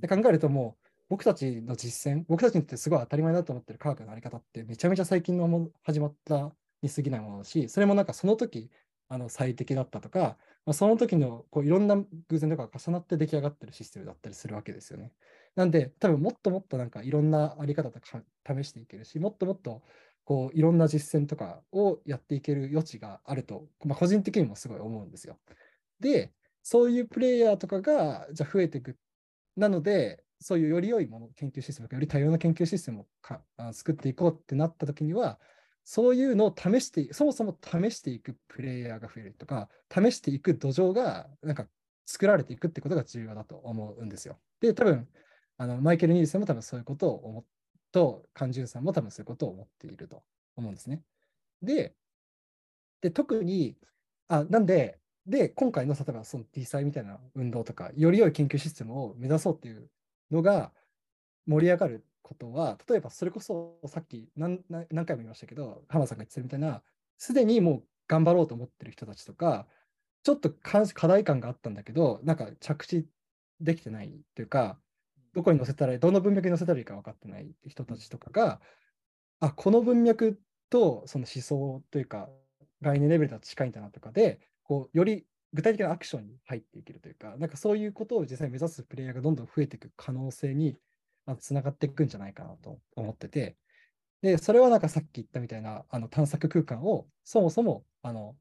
[0.00, 6.50] で考えるともう僕たちの実践、僕たちにとってすごい当たり前だと思ってる科学のあり方ってめちゃめちゃ最近のもの始まった
[6.82, 8.70] に過ぎないものだし、それもなんかその時
[9.08, 11.96] あの最適だったとか、まあ、その時のこういろんな
[12.28, 15.12] 偶然とかが重なって出来上がってるシステムだったりするわけですよね。
[15.54, 19.82] なんで多分もっともっとなんかいろんなあり方とか試していけるし、もっともっと
[20.24, 25.38] こういろんな実践とかをやっていける余地があると、まあ、個人的にもすごい思うんですよ。
[26.00, 28.96] で、そういうプレイヤーとかがじゃあ増えていく。
[29.56, 33.40] なので、そういうより良いもの、研究システムとか、より多様な研究システムをか
[33.72, 35.38] 作っていこうってなったときには、
[35.88, 41.68] そういうのを試して、そもそも試していくプレイヤーが増えるとか、試していく土壌がなんか
[42.06, 44.40] 作られていくってことが重要だと思うんですよ。
[44.60, 45.08] で、多分
[45.56, 47.44] あのマイケル・ニールセンも多分そういうことを思っ
[47.92, 50.24] と、カンジュンさんも多分そういうことを思っていると
[50.56, 51.02] 思うんですね。
[51.62, 51.94] で、
[53.00, 53.78] で特に、
[54.26, 59.88] あなんで、で、今回の例えばその D サイみたいな運動とか、より良い研究システムを目指そうっていう
[60.32, 60.72] のが
[61.46, 66.82] 盛り上がることは、例えばそれこそさっき何何回も言いましたけど、浜田さんが言ってるみたいな、
[67.18, 69.68] すでにもう頑張ろうと思ってる人たちとか、
[70.24, 73.06] ちょっと課題感があったんだけど、なんか着地
[73.60, 74.76] できてないというか、
[75.34, 78.60] どこに載せたらいい、どの文脈に載せたらいいか分かってない人たちとかが、
[79.38, 82.28] あ、この文脈とその思想というか、
[82.82, 90.76] 概念レベルと近いんだなとかで、こうより具体的なアクションに入っていけるというか、なんかそういうことを実際に目指すプレイヤーがどんどん増えていく可能性に
[91.34, 93.56] つながっていくんじゃないかなと思ってて、
[94.22, 98.36] で、それはなんかさっき言ったみたいなあの探索空間をそもそもあの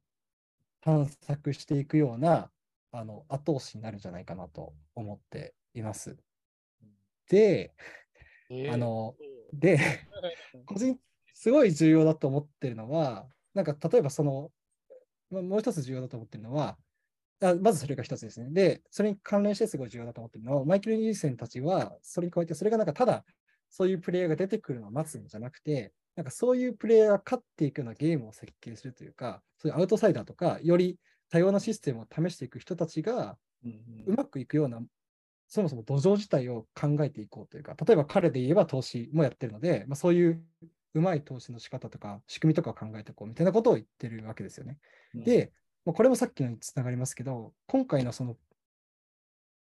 [0.81, 2.51] 探索していくような
[2.91, 6.17] あの後押しになるんじゃないかなと思っています。
[7.27, 7.73] で、
[8.71, 9.15] あの、
[9.51, 9.79] で、
[10.65, 10.99] 個人
[11.33, 14.51] すごい重要だと思ってるのは、なんか例えばその、
[15.29, 16.77] まもう一つ重要だと思ってるのは、
[17.41, 18.49] あまずそれが一つですね。
[18.51, 23.25] で、それに関連してすごい重要だと思ってるのは、マイケル・ニーセンたちは、それに加えて、それがなんかただ、
[23.69, 30.97] そういうプレイヤーが出てくるのを待つんじゃなくて、なんかそういうプレイヤーが勝っていくようなゲームを設計するというか、そういうアウトサイダーとか、より
[31.29, 33.37] 多様なシステムを試していく人たちが、
[34.05, 34.81] うまくいくような、
[35.47, 40.41] そもそも土壌自体を考えていこうというか、例えば彼で言えば投資もやってるので、まあ、そういう
[40.93, 44.77] うまい投資の仕方とか、仕組みとかを考えていこうみたいなことを言ってるわけですよね。
[45.13, 45.51] で、
[45.85, 48.35] もうこれもさっきのにつながりますけど、今回のその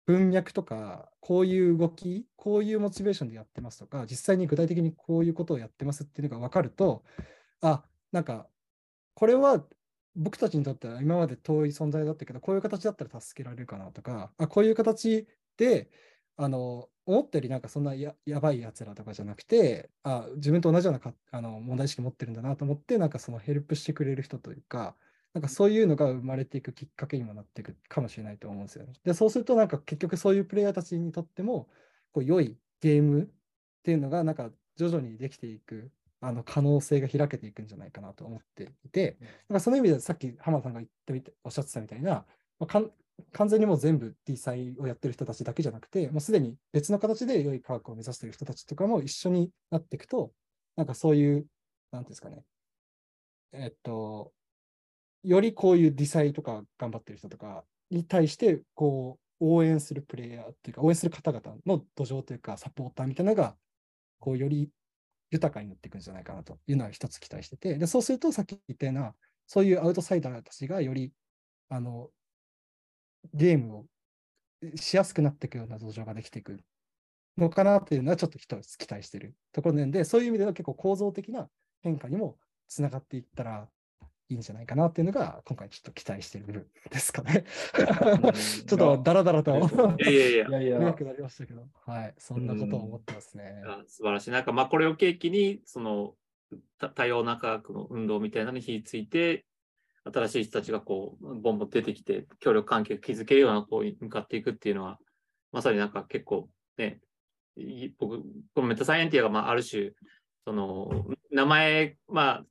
[0.07, 7.05] 文脈とか、こういう動き、こういうモチベーションでやってますとか、実際に具体的にこういうことをやってますっていうのが分かると、
[7.63, 8.49] あ、なんか、
[9.15, 9.65] これは
[10.17, 15.91] 僕たちにとっては今まで遠い存在だったけど、こういう形だったら助けられるかなとか、あこういう形で、
[16.37, 24.97] あの、思ったよりなんかそんなややばいやつらとかじゃなくて、あ自分と同じようなかあの問題意識持ってるんだなと思って、なんかそのヘルプしてくれる人というか、
[25.35, 28.93] なんかそういうのが生まれていくきっかけにもなっていくかもしれないと思うんですよね。
[29.05, 31.69] で、そうするとなんか結局そういうプレイヤーたちにとっても、
[32.13, 33.27] こう良いゲームっ
[33.83, 39.19] ていうのがなんか徐々にできていくあの可能性が開けていくんじゃないかなと思っていて、
[39.49, 42.25] なんかその意味でさっき浜田さんが言ってみておっしゃってたみたいな、
[42.61, 42.83] まあ、
[43.33, 50.31] 完全にもう全部 D 祭をやってる人たちだけじゃなくて、もうすでに別の形で良い科学を目指している人たちとかも一緒になっていくと、
[50.77, 51.47] なんかそういう、
[51.91, 52.45] なんていうんですかね、
[53.53, 54.33] えっと、
[55.25, 63.57] よりこういうディサイとか頑張ってる人とかに対して、こう、応援するプレイヤーっていうか、応援する方々の土壌というか、サポーターみたいなのが、
[64.21, 64.71] こう、より
[65.31, 69.15] 豊かになっていくんじゃないかなというのは一つ期待してて、で、そうするとさっき言ったような、
[69.47, 71.13] そういうアウトサイダーたちがより、
[71.69, 72.11] あの、
[73.33, 73.87] ゲームを
[74.77, 76.61] しやすくなっていくような土壌ができていく
[77.37, 81.49] のかなっていうのはちょっと一つ期待しているところなんで、そういう意味では結構構造的な
[81.83, 83.69] 変化にもつながっていったら
[84.31, 87.45] いいんじゃないかなっていうのが、今回ちょっと期待してる部分ですかね。
[88.67, 89.51] ちょっとダラダラと
[90.01, 93.63] いやいやいやい、やくなりましたけど、はい、そんなことを思ってますね。
[93.67, 94.31] あ素晴らしい。
[94.31, 96.15] なんか、まあ、これを契機に、その、
[96.79, 99.45] た多様な科学の運動みたいなのに火ついて、
[100.05, 104.99] 新しい人たちがこう、ボンボン出てきて、協力関係を築けるような方に向かっていくっていうのは、
[105.53, 107.01] まさになんか結構ね、
[107.57, 108.23] い僕、
[108.55, 109.93] このメタサイエンティアが、まあ、ある種、
[110.47, 112.47] その、名前、まあ、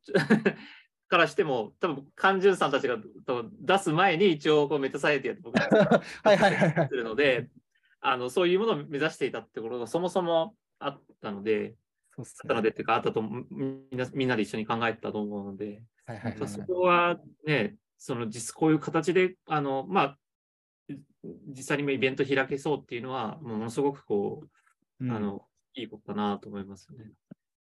[1.13, 2.97] からしても、多分、カンジュンさんたちが
[3.61, 6.95] 出す前に一応、こうメタサイエンティアって僕が はいはいはいはいす。
[6.95, 7.49] るので、
[8.01, 11.75] あの、そういうものを目指していたってことがそもそもあったので、
[12.15, 12.63] そうっすあったのね。
[12.63, 20.17] でっていうか、あったとみみんなみんなで一緒に考えてたと思うので、はいはいはいそこはね、その実こういう形で、あの、まあ、
[21.47, 24.41] 実際にもイベント開けそうっていうのは、ものすごくこ
[24.99, 25.45] う、うんあの、
[25.75, 27.11] いいことだなと思いますよね。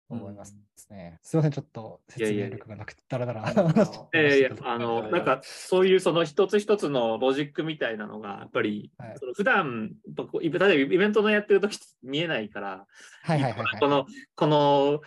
[0.09, 0.55] 思います
[0.89, 1.19] ね。
[1.21, 12.85] すいません、ちょっと説明力がなくて、だらだらいやいやあの、やなんか、そういうその一つ一つのロジックみたいなのが、やっぱり、はいその普段、例えばイベントのやってる時見えないから、
[13.23, 13.79] はいはいはいはい。
[13.79, 14.05] この、
[14.35, 15.01] この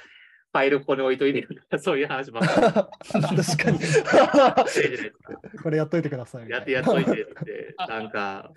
[0.53, 1.49] ファイルここに置いといて
[1.79, 3.79] そういう話ばっか確かに。
[5.63, 6.57] これやっといてくださいいな。
[6.57, 8.53] やってやっといてって、なんか、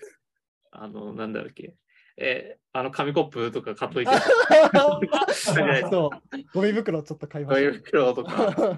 [0.72, 1.74] あの、なんだっけ、
[2.18, 4.12] えーあの紙コップとか買っといて、
[5.90, 6.10] そう、
[6.54, 8.78] ゴミ袋ちょっと買いま紙し袋とか。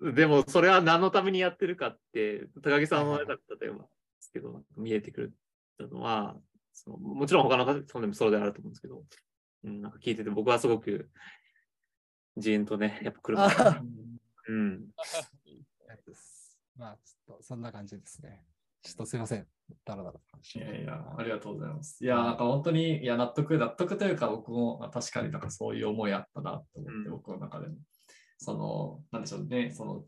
[0.12, 3.86] でも、それは何のためにやってるかって、高木さんのあれだったと思うんで
[4.18, 5.32] すけど、見えてく
[5.78, 6.36] るのは、
[6.72, 9.04] そのもちろん他の方でもそうであると思うんですけど、
[9.62, 11.08] うん、なんか聞いてて、僕はすごく、
[12.36, 13.82] ジーンとね、やっぱ車、あ
[14.48, 14.88] うん、
[16.74, 18.44] まあ、ちょっとそんな感じですね。
[18.88, 19.46] ちょっとすいません。
[19.84, 20.18] だらだら。
[20.18, 22.02] いやいや、ありがとうございます。
[22.02, 27.76] いや、なんか本当に、いや、納得、納得というか、僕もまあ確かになんかそういう思いあったなと思って、うん僕の中でも。
[28.38, 30.04] その、なんでしょうね、その、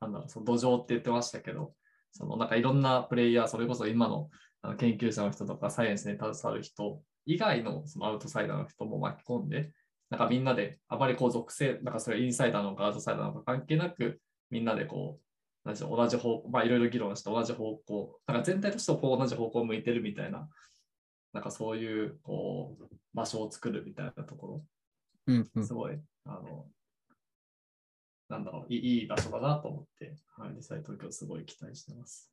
[0.00, 1.74] なんだろう、その土壌って言ってましたけど、
[2.12, 4.30] そのなんかいろんなプレイヤー、それこそ今の
[4.62, 9.72] あの研究者の人とかサイエンスに携わる人以外のそのアウトサイダーの人も巻き込んで、
[10.08, 14.20] なんかみんなで、あまりこう属性、なんかそれインサイダーなのかアウトサイダーなのか関係なく、
[14.50, 15.29] みんなでこう
[15.64, 15.74] 同
[16.08, 20.48] じ方向、まあいろいろ議論して同じ方向、なんか全体としてこう同じ方向を向いてるみたいな、
[21.32, 22.84] なんかそういうこう
[23.14, 24.62] 場所を作るみたいなとこ
[25.26, 26.66] うんうろ、すごい、あの、
[28.28, 32.32] なんだろう、いい場所だなと思って、はい、実際東京すごい期待してます。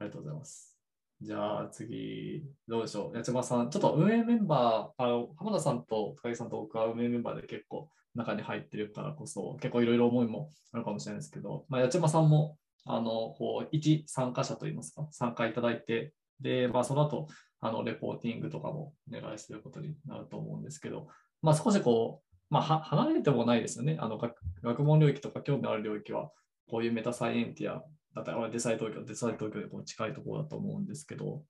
[0.00, 0.76] ありがとうございます。
[1.20, 3.16] じゃあ次、どうでしょう。
[3.16, 17.28] 八幡さん、ちょっと運営メンバー、あの浜田さんと高木さんと僕は運営メンバーで結構中に入ってるからこそ、結構いろいろ思いもあるかもしれないですけど、まあ、八幡さんも、あの、こう、一参加者といいますか、参加いただいて、で、まあ、その後、
[17.60, 21.08] あの、レポーティングとかもお願いすることになると思うんですけど、
[21.42, 23.96] まあ、少しこう、まあ、離れてもないですよね。
[24.00, 26.30] あの、学学問領域とか興味のある領域は、
[26.70, 31.42] こういうメタサイエンティアだったり、デサイ東京、デサイ東京でこう近いところだと思うんですけど、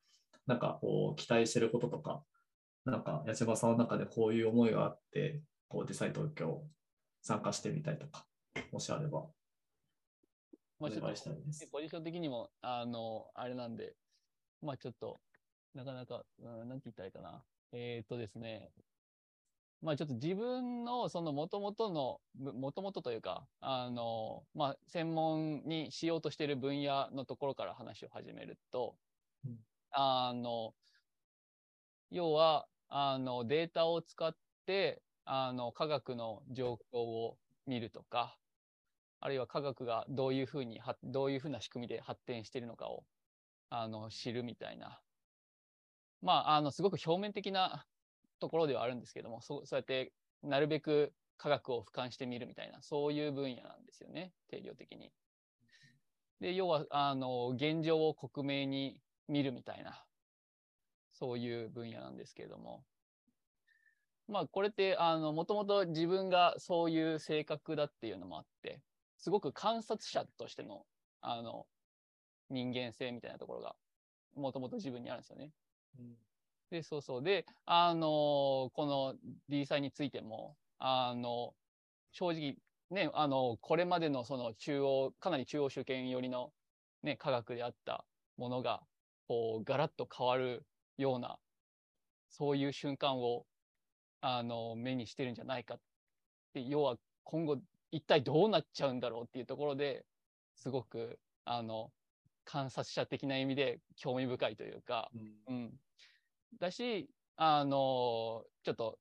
[0.46, 2.22] なんかこう、期待してることとか、
[2.84, 6.62] なんか、八幡さんの中でこういう思いがあって、こう、デサイ東京
[7.22, 8.26] 参加してみたいとか、
[8.72, 9.26] もしあれば、
[10.80, 11.70] お願いしたいですと、。
[11.72, 13.94] ポジション的にも、あの、あれなんで、
[14.62, 15.20] まあちょっと、
[15.74, 17.42] なかなか、うん、なんて言ったらいいかな。
[17.72, 18.70] えっ、とですね、
[19.82, 22.20] まあちょっと自分のその元々の、
[22.54, 28.96] 元々というか、あの、まあ専門にしようとしている分野のところから話を始めると、
[29.44, 29.58] うん
[29.90, 30.74] あの、
[32.10, 34.34] 要は、あの、データを使っ
[34.66, 38.40] て、あの、科学の状況を見るとか、
[39.20, 43.06] あるいは科学がどういうふうに、どういうふうな仕組みで発展しているのかを、
[43.68, 45.02] あの、知るみたいな。
[46.22, 47.86] まあ、あの、すごく表面的な
[48.40, 55.12] ところではあるんですけども、そう、そうやって、なるべく科学を俯瞰してみるみたいな、そういう分野なんですよね、定量的に。
[56.40, 60.06] で、要は、あの、現状を克明に見るみたいな、
[61.12, 62.86] そういう分野なんですけれども。
[64.28, 68.82] まあ、これって、あの、もともと自分がそういう性格だっていうのもあって、
[69.16, 70.86] すごく観察者としての、
[71.20, 71.66] あの、
[72.50, 73.76] 人間性みたいなところが、
[74.34, 75.52] もともと自分にあるんですよね。
[76.70, 77.22] で、そうそう。
[77.22, 79.18] で、あの、この
[79.48, 81.56] D 祭についても、あの、
[82.12, 82.56] 正直、
[82.90, 86.54] ね、あの、これまでのその中央、かなり中央集権寄りの
[87.02, 88.06] ね、科学であった
[88.36, 88.86] ものが、
[89.26, 90.66] こう、ガラッと変わる
[90.98, 91.40] ような、
[92.30, 93.47] そういう瞬間を、
[94.20, 95.80] あの、目にしてるんじゃないかっ
[96.52, 97.58] て、要は今後
[97.90, 100.06] 一体どうなっちゃうんだろうっていうところで
[100.54, 101.92] すごく、あの、
[102.44, 105.80] 観察者的な意味で興味深いというか、うんうん。
[106.58, 108.98] だし、あの、ちょっと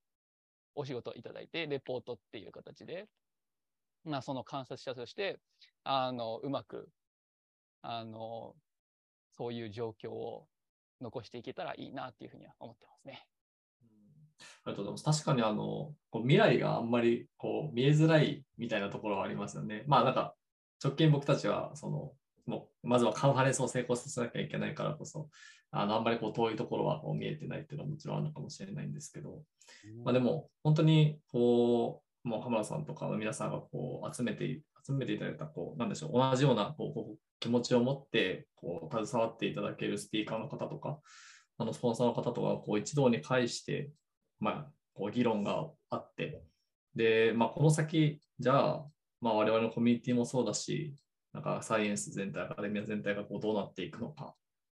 [0.76, 3.08] お仕事いただいて、レポートっていう形で、
[4.04, 5.40] まあ、その観察者として、
[5.84, 6.90] あの、うまく、
[7.82, 8.56] あの、
[9.32, 10.48] そういう状況を
[11.02, 13.28] 残していけたらいいなっていうふうには思ってますね。
[14.66, 15.24] ありがとうございます。
[15.24, 19.84] 確かにあの、こう未来があんまりこう見えづらいみたいなところはありますよね。
[19.88, 20.36] まあなんか、
[20.84, 22.12] 直近僕たちは、その、
[22.46, 25.30] もうまずはカンファレンスを成功させなきゃいけないからこそ、
[25.72, 29.44] あのあんまりこう遠いところはこう見えてないっていうのはもちろんあるのかもしれないんですけど、
[30.06, 41.00] まあ、でも本当にこう、もう浜田さんとかの皆さんがこう集めて、集めていただいた、こう、なんでしょう、同じようなこうこう気持ちを持って、こう、携わっていただけるスピーカーの方とか、
[41.58, 43.92] あのスポンサーの方とかをこう一堂に会して、
[44.40, 46.44] まあ、こう議論があって、
[46.96, 48.86] で、まあ、この先、じゃあ、
[49.22, 50.96] まあ、我々のコミュニティもそうだし、
[51.34, 54.36] なんかサイエンス全体、アカデミア全体がこうどうなっていくのか、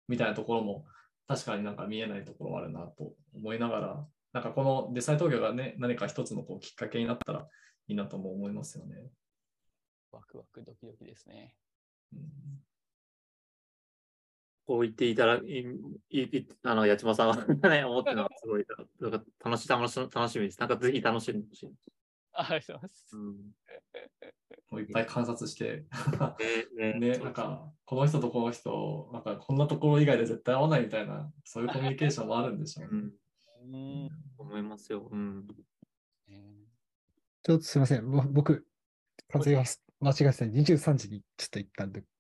[0.08, 0.86] みたいなところも、
[1.28, 7.48] 確かになんか見えないところはあるなと思いながら、なんかこのデサイ東京がね、何か一つのこうきっかけになったら
[7.88, 9.12] いいなとも思いますよね。
[10.12, 11.56] ワクワクドキドキですね。
[12.14, 12.20] うん
[14.70, 15.66] こう言っていただい、
[16.12, 18.66] いいあの、八島さんがね、 思ってるのはすごい、
[19.00, 20.60] なんか楽し楽し楽しみです。
[20.60, 21.74] なんかぜひ楽しんでほしい。
[22.34, 23.18] ありがとうございます。
[23.18, 23.34] うん。
[24.70, 25.86] もういっぱい観察して、
[26.78, 32.90] ね、ね、ね、なんか、この人とこの人、なんかこんなところ以外で絶対合わないみたいな、そういうコミュニケーションもあるんでしょうね。
[32.92, 35.10] うん、うん思いますよ。
[35.12, 35.48] うん。
[37.42, 38.08] ちょっとすみません。
[38.08, 38.68] ぼ僕、
[39.30, 39.64] 完成が
[40.00, 42.19] 間違えてた23時にちょっと一旦抜抜けるかもしれないで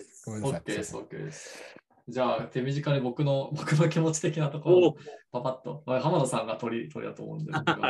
[0.00, 0.22] す。
[0.26, 0.60] ごめんなさい。
[0.60, 1.62] OK です、OK です。
[2.08, 4.96] じゃあ、手短に僕の 僕の気持ち的なところおを
[5.30, 7.80] パパッと、まあ、浜田さんが取り取りだと思うんで、僕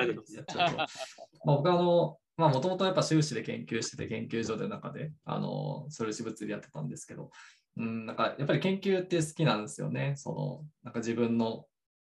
[1.68, 7.30] は あの、まあ、もともとやっぱ修士で研究してて、研究所で中で、あの、素粒子物理やってたんですけど、
[7.76, 10.14] うん、なんかやっぱり研究って好きなんですよね。
[10.16, 11.66] その、なんか自分の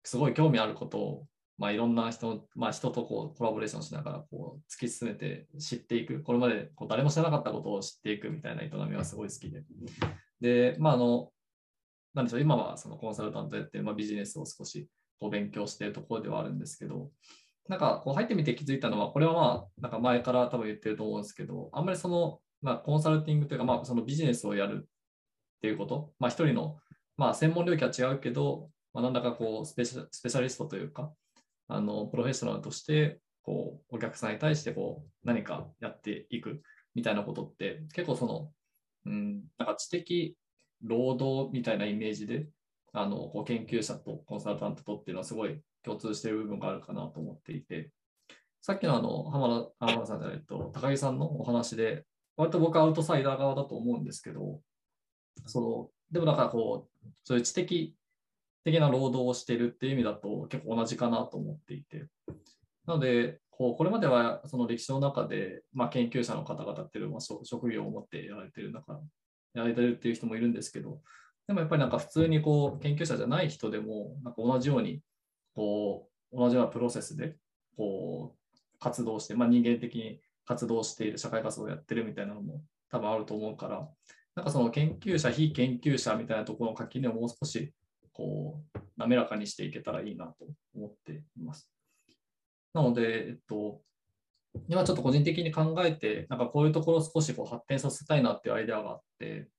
[0.03, 1.27] すごい興味あることを、
[1.57, 9.63] まあ、いろんな人、まあ、人とこうコラボレーションしながらこう突き進めて知っていく、これまでこう誰も知らなかったことを知っていくみたいな営みはすごい好きで。
[10.41, 11.31] で、まあ、あの、
[12.13, 14.89] なんでしょう、今はそのコンサルタントやって、まあ、ビジネスを少し
[15.19, 17.11] こう勉強しているところではあるんですけど、
[17.67, 24.89] なんかこう入ってみて気づいたのは、これはまあ、なんか前から多分言ってると思うんですけど、あんまりその、まあ、コンサルティングというか、まあ、そのビジネスをやるっ
[25.61, 26.77] ていうこと、まあ、一人の、
[27.17, 31.11] まあ、専門領域は違うけど、まあ、なんだかこうスペシャ、スペシャリストというか、
[31.67, 36.61] あの、プロフェッショナルとして、こう、お客さんに対して、こう、何かやっていく
[36.93, 38.51] みたいなことって、結構その、
[39.05, 40.37] うん、なんか知的
[40.83, 42.47] 労働みたいなイメージで、
[42.93, 47.91] あの、こう研究者とコンサルタントとっていうのはすごい共通している部分があるかなと思っていて、
[48.61, 52.05] さっきのあの、浜田浜田さんじゃないと、高木さんのお話で、
[52.37, 54.59] 割と僕はアウトサイダー側だと思うんですけど、
[55.45, 57.95] その、でもだからこう、そういう知的
[58.65, 62.07] 的な労働をしてるっていう意味だと結構同じかなと思っていて。
[62.85, 68.93] なので、こうこれまではその歴史の中で、まあ、研究者の方々っていう、まあ、職職業を持ってやられてる中、
[69.53, 70.99] やられてるっていう人もいるんですけど、
[71.47, 75.01] でもやっぱりなんか普通にこう研究者じゃない人でも、なんか同じように、
[75.55, 77.37] こう、同じようなプロセスで、
[77.77, 83.87] こう、活動して、まあ、人間的に活動している、社会活動をやってるみたいなのも多分あると思うから、
[84.35, 87.71] なんかその研究者、非研究者みたいなところの垣根をもう少し、
[88.15, 91.69] こう、滑らかにしていけたらいいなと思っています。
[92.73, 93.81] なので、えっと、
[94.69, 99.49] 今ちょっと個人的に考えて、なんかこういうところを少しこう発展させたいなっていうアイデアがあって、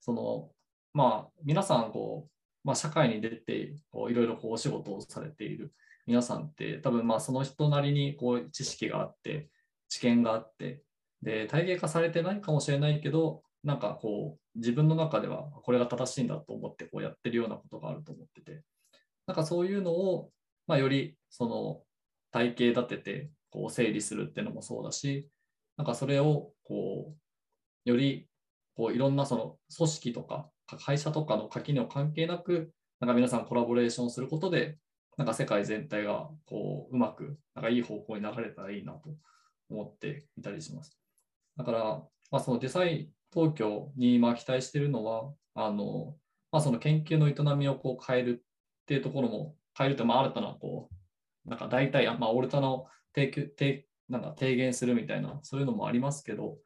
[0.00, 0.50] その、
[0.94, 2.30] まあ、皆さん、こう、
[2.64, 5.72] まあ、社会に出て、こういろいろこうお仕事をされている
[6.06, 9.50] 皆さんって、多分まあその人なりにこう知識があって、
[9.88, 10.82] 知見があって、
[11.22, 18.62] で、体系化されてないかもしれないけど、なんかこう、自分の中ではこれが正しいんだと思ってこうやってるようなことがあると思ってて、
[19.26, 20.30] なんかそういうのを、
[20.66, 21.82] まあ、よりその
[22.32, 25.28] 体系立ててこう整理するっていうのもそうだし、
[25.76, 28.28] なんかそれをこう、より
[28.76, 30.48] こういろんなその組織とか
[30.84, 34.78] 会社とかの垣根を関係なく、なんか皆さんコラボレーションすることで、
[35.16, 39.14] なんか世界全体がこううまく、なんかいい方向に流れたらいいなと
[39.70, 40.98] 思っていたりします。
[41.56, 41.84] だから、
[42.30, 46.16] まあ、そのデザイン東京に今期待しているのは、あの、
[46.50, 50.88] まあ、その研究の営みをこう変えるっていうところも、変えると、まあ、新たな、こ
[51.44, 56.56] う、なんか大体、まあ、オルタナを提供提なんか提言するみたいな、そういうのもありますけど、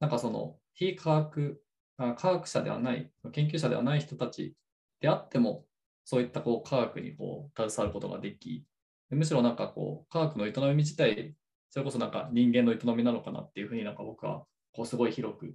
[0.00, 1.62] なんかその、非科学、
[1.96, 4.54] 科学者ではない、研究者ではない人たち
[5.00, 5.64] であっても、
[6.04, 8.66] そういったこう科学にこう携わることができ、
[9.08, 11.34] むしろなんかこう、科学の営み自体、
[11.70, 15.54] それこそなんか人間の営みなのかなっていうふうになんか僕はこうすごい広く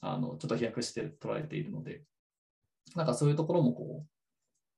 [0.00, 2.02] あのちょっと飛躍して捉えているので、
[2.94, 4.08] なんかそういうところもこう、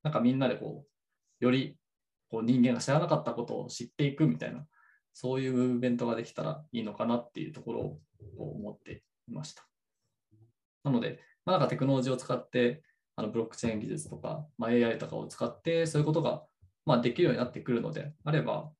[0.02, 0.84] なんかみんなでこ
[1.40, 1.76] う、より
[2.30, 4.66] こう人間が知らなかったことを知っていくみたいな、
[5.12, 7.98] そういうムーブメントができたらいいのかなっていうところを
[8.38, 9.66] 思っていました。
[10.84, 12.82] なので、まあ、なんかテクノロジーを使って、
[13.16, 16.44] あのブロックチェーン技術とか、まあ、AI とかを使って、そういうことが、
[16.86, 18.70] まあ、できるようになってくるのであれば、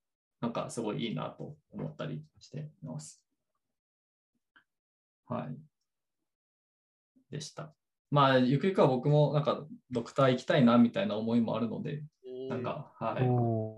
[0.41, 3.22] なんかすごいいいなと思ったりしています。
[5.26, 5.70] はい。
[7.31, 7.74] でした。
[8.11, 12.03] まあ、ゆくゆくは僕もなんかドクター行きたいなみたいな思いもあるので、
[12.49, 13.26] なんか、はい。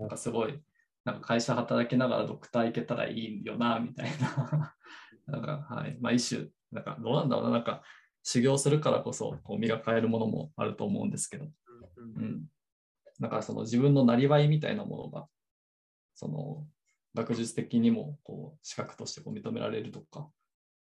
[0.01, 0.59] なんかすごい、
[1.05, 4.75] なんか会社働きながらドクター行けたらいいよな、みたいな。
[5.27, 5.97] なんか、はい。
[6.01, 7.83] まあ一種、なんかどうなんだろうな、なんか
[8.23, 11.45] 修行するからこそ、こう身が変えるものもあると思うんですけど、
[11.97, 12.45] うん。
[13.19, 15.27] だからその自分のなりわいみたいなものが、
[16.15, 16.67] その
[17.13, 20.29] 学術的にもこう資格としてこう認められるとか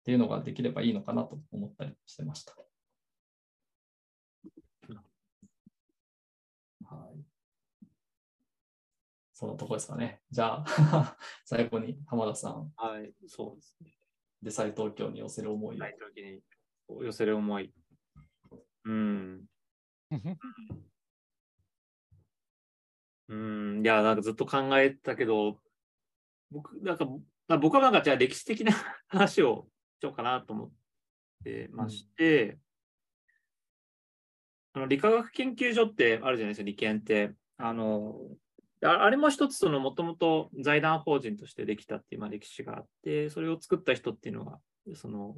[0.03, 2.53] っていうのができればいいのかなと思ったりしてました。
[6.83, 7.23] はい。
[9.31, 10.19] そのとこですかね。
[10.29, 13.97] じゃあ、 最後に浜田さん、はい、そうですね。
[14.41, 15.79] デサイ東京に寄せる思いを。
[15.79, 16.41] ない時に
[17.01, 17.73] 寄せる思い。
[18.83, 19.45] うん。
[23.29, 25.61] うん、いや、なんかずっと考えてたけど、
[26.51, 27.05] 僕、なんか、
[27.47, 28.73] まあ僕はなんかじゃあ歴史的な
[29.07, 29.72] 話をし
[30.05, 30.71] ようかなと思っ
[31.43, 32.57] てまして、
[34.73, 37.33] あの理化学研究所ってあるじゃないですか、理研って。
[37.57, 38.15] あの、
[38.81, 44.59] あれも一つそのもともと財団法人としてできたっていうまあ歴史があって、それを作った人っていうのが、
[44.95, 45.35] その、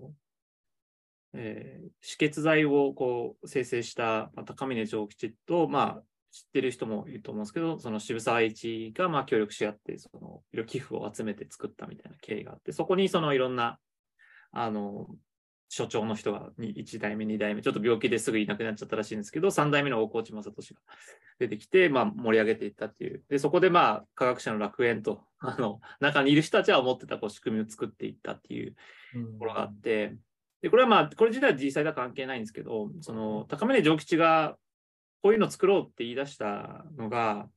[1.33, 13.79] えー止血剤をこう生成した、高峰長吉と、まあ、知ってる人もいると思うんですけど、その渋沢栄一がまあ協力し合って、その寄付を集めて作ったみたいな経緯があって、そこにそのいろんな、
[14.55, 15.07] あの、
[15.67, 20.79] 所長の人が1代目、2代目、ちょっと病気ですぐいなくなっちゃったらしいんですけど、3代目の大河内正俊が
[21.39, 23.23] 出てきて、まあ、盛り上げていったっていう。
[23.29, 28.75] で、そこでまあ、科学者の楽園と、 あの、中にいる人たちは思ってたこう仕組みを作っていったっていう
[29.13, 30.15] ところがあって、
[30.61, 34.57] で、これはまあ、これ自体は実際とは関係ないんですけど、その、高峰上吉が
[35.21, 37.49] こういうの作ろうって言い出したのが、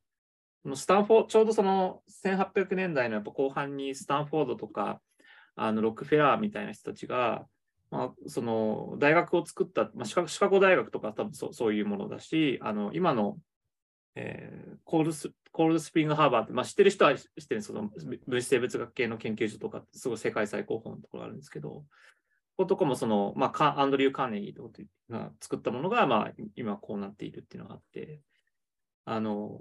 [0.74, 5.00] スタンフォード、ちょうどその1800年代のやっぱ後半にスタンフォードとか、
[5.58, 7.46] あのロックフェラーみたいな人たちが、
[7.90, 13.38] まあ、その大学を作った、まあ、シカシカゴ大学とか多分そうそういうものだし、あの今の、
[14.14, 17.90] えーコールスコールスプリングハーバーって、まあ、知ってる人は知ってるその
[18.26, 21.84] 分子生物学系の研究所とかすごい世界最高峰のところあるんですけど、こ
[22.58, 24.70] ことかもその、まあ、アンドリュー・カーネギーとか
[25.10, 28.20] が作ったものが、まあ、今こうなっているっていうのがあって、
[29.04, 29.58] あの、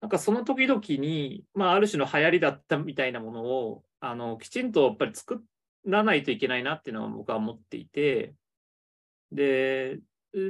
[0.00, 5.42] なんかその時々に、まあ、ある種の流行りだったみたいなものを、あの、きちんとやっぱり作
[5.86, 8.34] らないといけないなっていうのは僕は思っていて、
[9.32, 10.00] で、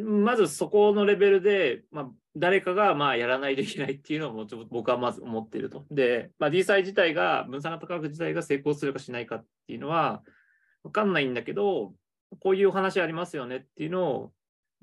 [0.05, 5.87] まずそこのレベルで、まあ、誰かがまあやらないといけないっていうのをちろん僕はまず思っていると。
[5.91, 10.23] で、まあ、D イ自体が、分散型科学自体が成功するかしないかっていうのは、
[10.83, 11.95] わかんないんだけど、
[12.39, 14.33] こういうお話ありますよねっていうのを、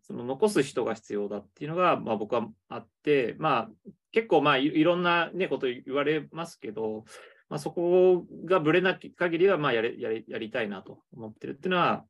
[0.04, 7.06] その残す人が必要だっていうのが、まあ、僕はあって、まあ、結構まあいろんな、ね、こと言われますけど、
[7.50, 12.06] まあ、そこがぶれなき限りはまあやれやれやりたいなと思ってるっていうのは、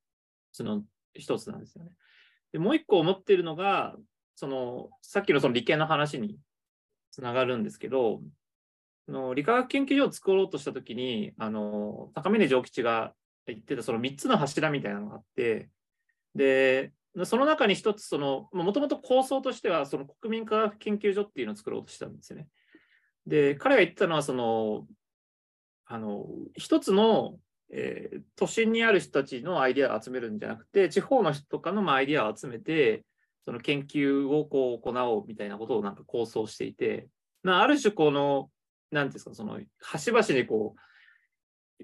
[0.52, 0.84] その
[1.14, 1.92] 一つなんですよね。
[2.54, 3.96] でもう一個思ってるのが、
[4.36, 6.38] そのさっきのその理系の話に
[7.12, 8.22] つながるんですけど、
[9.08, 13.14] の理化学研究所を作ろうとしたときに、あの高峰上吉が
[13.46, 15.70] 言ってたその3つの柱みたいなのがあって、
[16.36, 16.92] で、
[17.26, 22.48] その中に一つ、その、もともと構想としては、国民科学研究所っていうのを作ろうとしたんですよね。
[23.26, 24.88] で、彼が言ってたのは、その、
[25.88, 27.40] あの、一つの、
[27.72, 33.04] えー都心にある人たちのアイデアを集めるんじゃなくて、地方の人とかのまあアイデアを集めて、
[33.46, 37.08] その研究をこう行おうみたいなことをなんか構想していて、
[37.44, 38.50] まあ、ある種この、
[38.92, 40.82] なんていうんですか、その、端々にこう、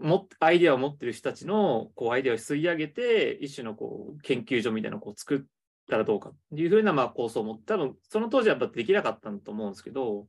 [0.05, 5.41] もアイデアを持ってる人たちのこうアイデアを吸い上げて、一種のこう研究所みたいなのをこう作っ
[5.89, 10.27] たらどうかっていうふうなまあ構想を持って、多分その当時はやっぱできなかったんだと思うんですけど、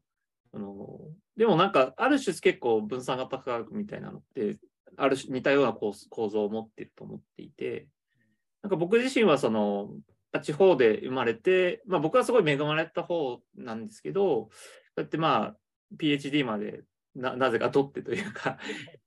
[0.54, 1.00] あの
[1.36, 4.58] でもなんか、ある種結構分散型科学みたいなのって、
[4.96, 7.88] ある種似たような構構造を持ってると思っていて、
[8.62, 9.90] なんか僕自身はその、
[10.42, 14.50] 地方で生まれて、まあ僕はすごい恵まれた方なんですけど、こ
[14.96, 15.56] うやってまあ、
[15.96, 16.82] PhD まで
[17.14, 18.58] ななぜか取ってというか、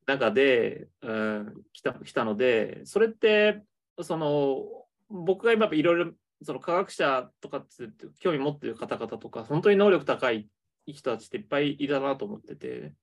[0.06, 3.64] 中で、うん、来た来たので、それって、
[4.02, 4.64] その、
[5.10, 6.12] 僕が今いろいろ、
[6.44, 10.48] その科学者とかって興味持ってる方々とか、本当に能力高い
[10.94, 12.94] 人たちっていっぱいいたなと思ってて、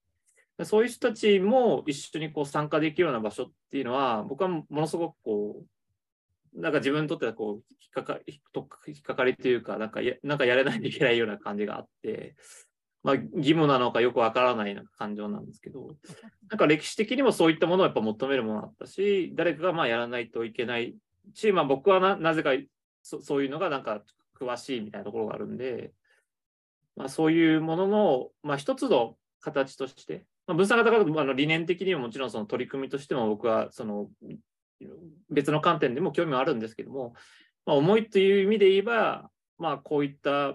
[0.64, 5.64] そういう人たちも一緒にこう参加できるような場所っていうのは、僕はものすごくこ
[6.54, 8.38] う、なんか自分にとってはこう引っかか引
[8.94, 12.36] っかかりというか、なんかやなんかやれないといけないような感じがあって、
[13.02, 15.96] まあ、義務なのかよくわからないなんか感情なんですけど、
[16.48, 20.94] なんか歴史的にもそういったものをやっぱ求めるものだったし、誰かがまあやらないといけない
[21.34, 22.52] し、まあ、僕はななぜか
[23.02, 24.02] そそういうのがなんか
[24.40, 25.92] 詳しいみたいなところがあるんで、
[26.96, 34.08] まあ、そういうものの、まあ、一つの形として、まあ、分散型があの理念的にももちろんその取り組みとしても僕はその
[35.30, 37.14] 別の観点でも興味はあるんですけども、
[37.66, 40.54] まあ、思いという意味で言えば、まあ、こういった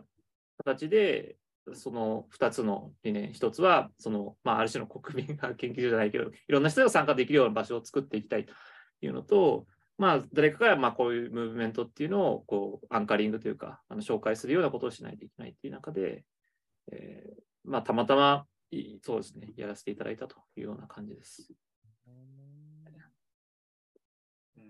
[0.58, 1.36] 形で
[1.74, 8.54] その2つの理念、1つはその、まあ、ある種の国民が研究所じゃないけど、いろんな人が参加できるような場所を作っていきたいと
[9.02, 9.66] いうのと、
[10.00, 16.24] まあ、誰かがまあこういうムーブメントっていうのをこうアンカリングというか、あの紹介するようなことをしないといけないっていう中で、
[16.94, 21.54] えーまあ、たまたまいそうですね、やらせていただいたというような感じです。
[22.08, 23.12] うんありがと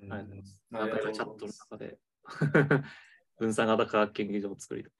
[0.01, 0.63] うございます。
[0.73, 1.99] あなんかチャットの中で
[3.37, 4.93] 分散型科学研究所を作りたい。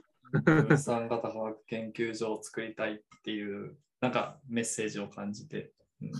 [0.43, 6.11] 分散型科学研究所を作りたいっていう、なんかメッセージを感じて、うん、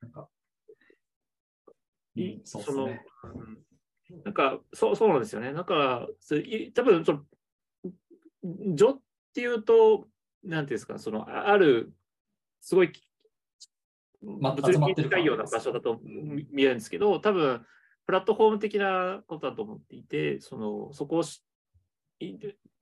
[0.00, 0.30] なんか、
[2.16, 3.04] いうんそうですね。
[3.34, 3.58] うん
[4.22, 5.52] なんかそうそうなんですよね。
[5.52, 7.24] だから、それい多分その、
[8.42, 9.00] 女っ
[9.34, 10.06] ていうと、
[10.44, 11.92] なんていうんですか、そのあある、
[12.60, 12.92] すごい、
[14.22, 17.64] ま物理的に近いような場所だと見見えるんですけど、多分
[18.06, 21.40] プラットフォーム的なことだと思っていて、そのそこをし、い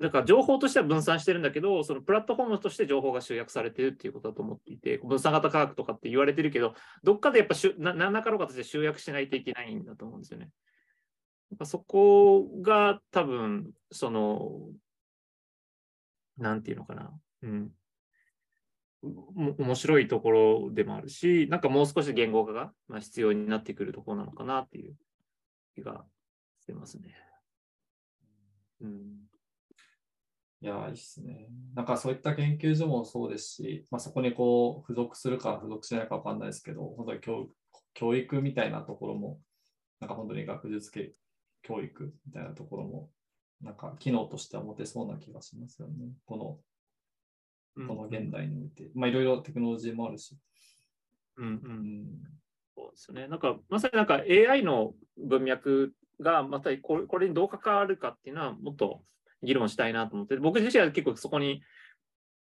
[0.00, 10.50] だから情報としては分散してるんだけど、そのプラットフォームとして情報が集約されてるっていうことだと思っていて、分散型科学とかって言われてるけど、どっかでやっぱしゅな何らかの形で集約しないといけないんだと思うんですよね。
[11.64, 14.70] そこが多分、その、
[16.38, 17.12] なんていうのかな。
[17.42, 17.70] うん。
[19.02, 24.94] 面白いところでもあるし、なんかもう少し言語化が、必要になってくるところなのかなっていう
[25.74, 26.04] 気が
[26.60, 27.14] してますね。
[28.82, 29.22] うん。
[30.60, 31.48] いや、いいっすね。
[31.74, 37.48] なんかそういった研究所もそうですし、まあ、そこにこう付属するか付属しないかわかんないですけど、本当に教
[37.94, 39.40] 教育みたいなところも、
[40.00, 41.12] なんか本当に学術系
[41.62, 43.10] 教育みたいなところも、
[43.60, 46.12] なんか機能としては持てそうな気がしますよね。
[46.26, 46.58] この
[47.86, 48.90] この現代において。
[48.94, 50.36] まあいろいろテクノロジーもあるし。
[51.36, 52.06] うんうんうん
[52.74, 53.28] そうですね。
[53.28, 59.02] なんか、まさになんか AI の文脈が、またこれにどう関わるかっていうのは、もっと
[59.42, 61.62] 議論したいなと思って、僕自身は結構そこに、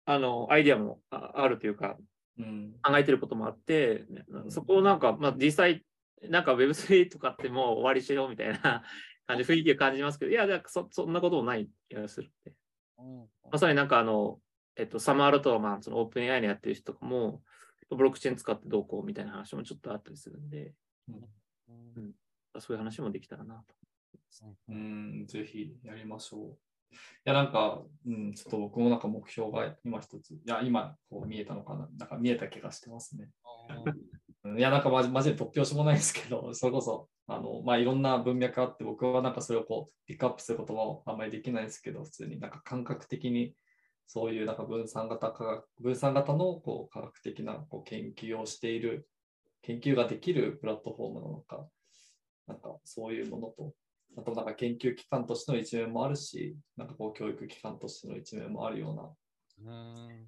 [0.06, 1.98] あの、アイディアもああるというか、
[2.38, 2.74] うん。
[2.82, 5.84] 考えてることもあって、ねそこをなんか、まあ実際、
[6.24, 8.84] なんか Web3 とかってもう終わりしようみたいな
[9.28, 12.54] 感じ、雰囲気を感じますけど、いや、そそんなこともない気がするって。
[12.98, 13.30] うん。
[13.52, 14.40] まさになんかあの、
[14.76, 17.44] えっと、サマールトマン、そのオープン AI のやってる人とかも、
[17.90, 20.74] ブロックチェーン使ってどうこうみたいな話もちょっとあったりするんで、
[21.10, 22.14] うん
[22.60, 23.76] そういう話もできたらなと。
[24.70, 26.58] うん、ぜひやりましょう。
[26.94, 26.96] い
[27.26, 33.30] や、なんか、うん、ちょっと僕もなんか目標が今一つ、いや、今こう見えたのかな、なんか見えた気がしてますね。
[33.86, 34.12] うん
[34.44, 43.54] いや、なんかまじマジで突拍子もないですけど、それこそ、あの、まあ、いろんな文脈あって、僕はなんかそれをこう、ピックアップすることもあんまりできないですけど、普通になんか感覚的に、
[44.08, 49.08] そういうなんか分散型科学、分散型のこう科学的なこう研究をしている、
[49.62, 51.68] 研究ができるプラットフォームなのか、
[52.52, 53.74] なんかそういうものと、
[54.18, 60.28] あとなんか研究機関としての一面もあるし、なんかこう教育機関としての一面もあるような、うん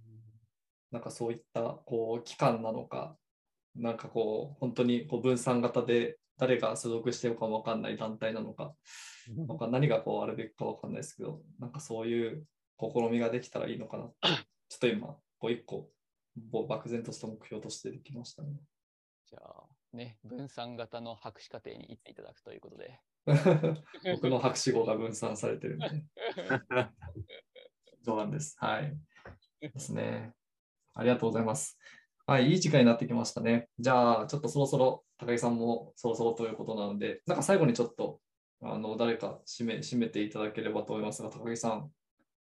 [0.91, 3.17] なんかそういったこう機関なのか、
[3.75, 8.73] なんかこう本当にこう分散型で誰が所属してるかもわかんない団体なのか、
[9.35, 12.45] なんか何がこうあるべきかわかんないですけど、なんかそういう
[12.79, 14.03] 試みができたらいいのかな。
[14.69, 15.89] ちょっと今、こう一個、
[16.67, 18.49] 漠然とした目標としてできましたね。
[19.27, 19.62] じゃあ、
[19.93, 22.99] ね、分散型の博士課程に行っていただくということで。
[24.15, 25.87] 僕の博士号が分散されてるんで。
[28.01, 28.55] 冗談です。
[28.59, 28.97] はい。
[29.61, 30.33] ですね。
[30.93, 31.77] ありがとうございます。
[32.25, 33.69] はい、いい時間になってきましたね。
[33.79, 38.19] じゃあ、ちょっとそろそろ高木さんもそろそろということなので、なんか最後にちょっと、
[38.61, 41.91] あの誰か締め締めていただければと思いますが、高木さん。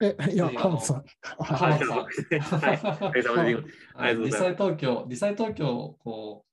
[0.00, 1.04] え、いや、ぜひ浜田さん。
[1.38, 2.60] あはい、浜田さん。
[2.62, 4.38] はい、お疲れ様ですありがとうごリざいます。
[4.38, 6.51] サイ東京、リサイ東京、こう、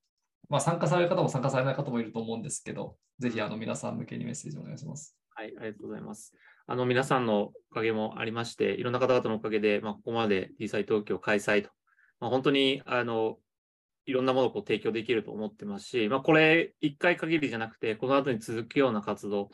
[0.49, 5.15] まあ、参加される方も参加されない方もいると思うんですけど、ぜひあの皆さん向けにメッセージお願いします。
[5.35, 6.33] はい、ありがとうございます。
[6.67, 11.69] あの、皆さんのおかげもありまして、いろんな方々のおかげで、まあ、ここまで D サイ東京開催と、
[12.19, 13.37] まあ、本当に、あの、
[14.05, 19.47] いろんなものをこう提供できると思ってますし、まあ、これ、一回限りじゃなくて、この後に続くような活動っ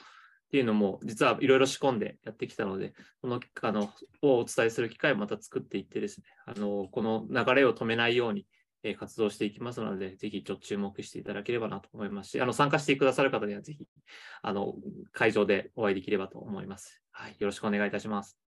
[0.51, 3.89] ていうのも、実はいろいろ仕込んでやってきたので、この、あの、
[4.21, 8.45] をお伝えする機会をまた作っていってですね、あの、この流れを止めないように、
[8.85, 13.85] えー活動していきますので、ぜひちょっと注目していただければなと思いますし、あの参加してくださる方にはぜひ
[14.41, 14.75] あの
[15.11, 17.01] 会場でお会いできればと思います。
[17.11, 18.37] はい、よろしくお願いいたします。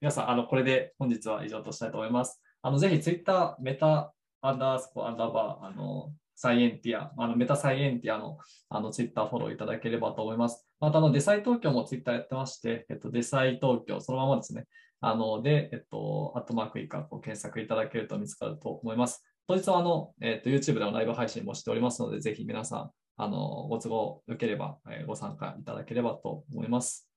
[0.00, 2.42] 皆さん、あの、これで本日は以上としたいと思います。
[2.60, 8.38] あの、ぜひツイッター、メタアンダースコアンダーバー、あの、サイエンティア、あのメタサイエンティアの
[8.68, 10.68] あのツイッターフォローいただければと思います。
[10.80, 14.66] また、あの、デサイ東京もツイッターやってまして、えっと、デサイ東京、そのままですね。
[15.06, 19.22] あの、で、えっと、アットマーク以下、こう検索いただけると見つかると思います。
[19.46, 27.10] 当日は、あの、えっと、YouTube でのライブ配信もしておりますので、ぜひ皆さん、あの、ご都合よければ、えーご参加いただければと思います。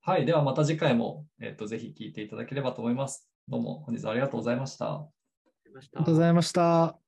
[0.00, 0.26] はい。
[0.26, 3.30] ではまた次回も、えっと、ぜひ聞いていただければと思います。
[3.48, 4.12] どうも本日は。
[4.12, 5.08] ありがとうございましたあ
[5.66, 7.03] りがとうございました。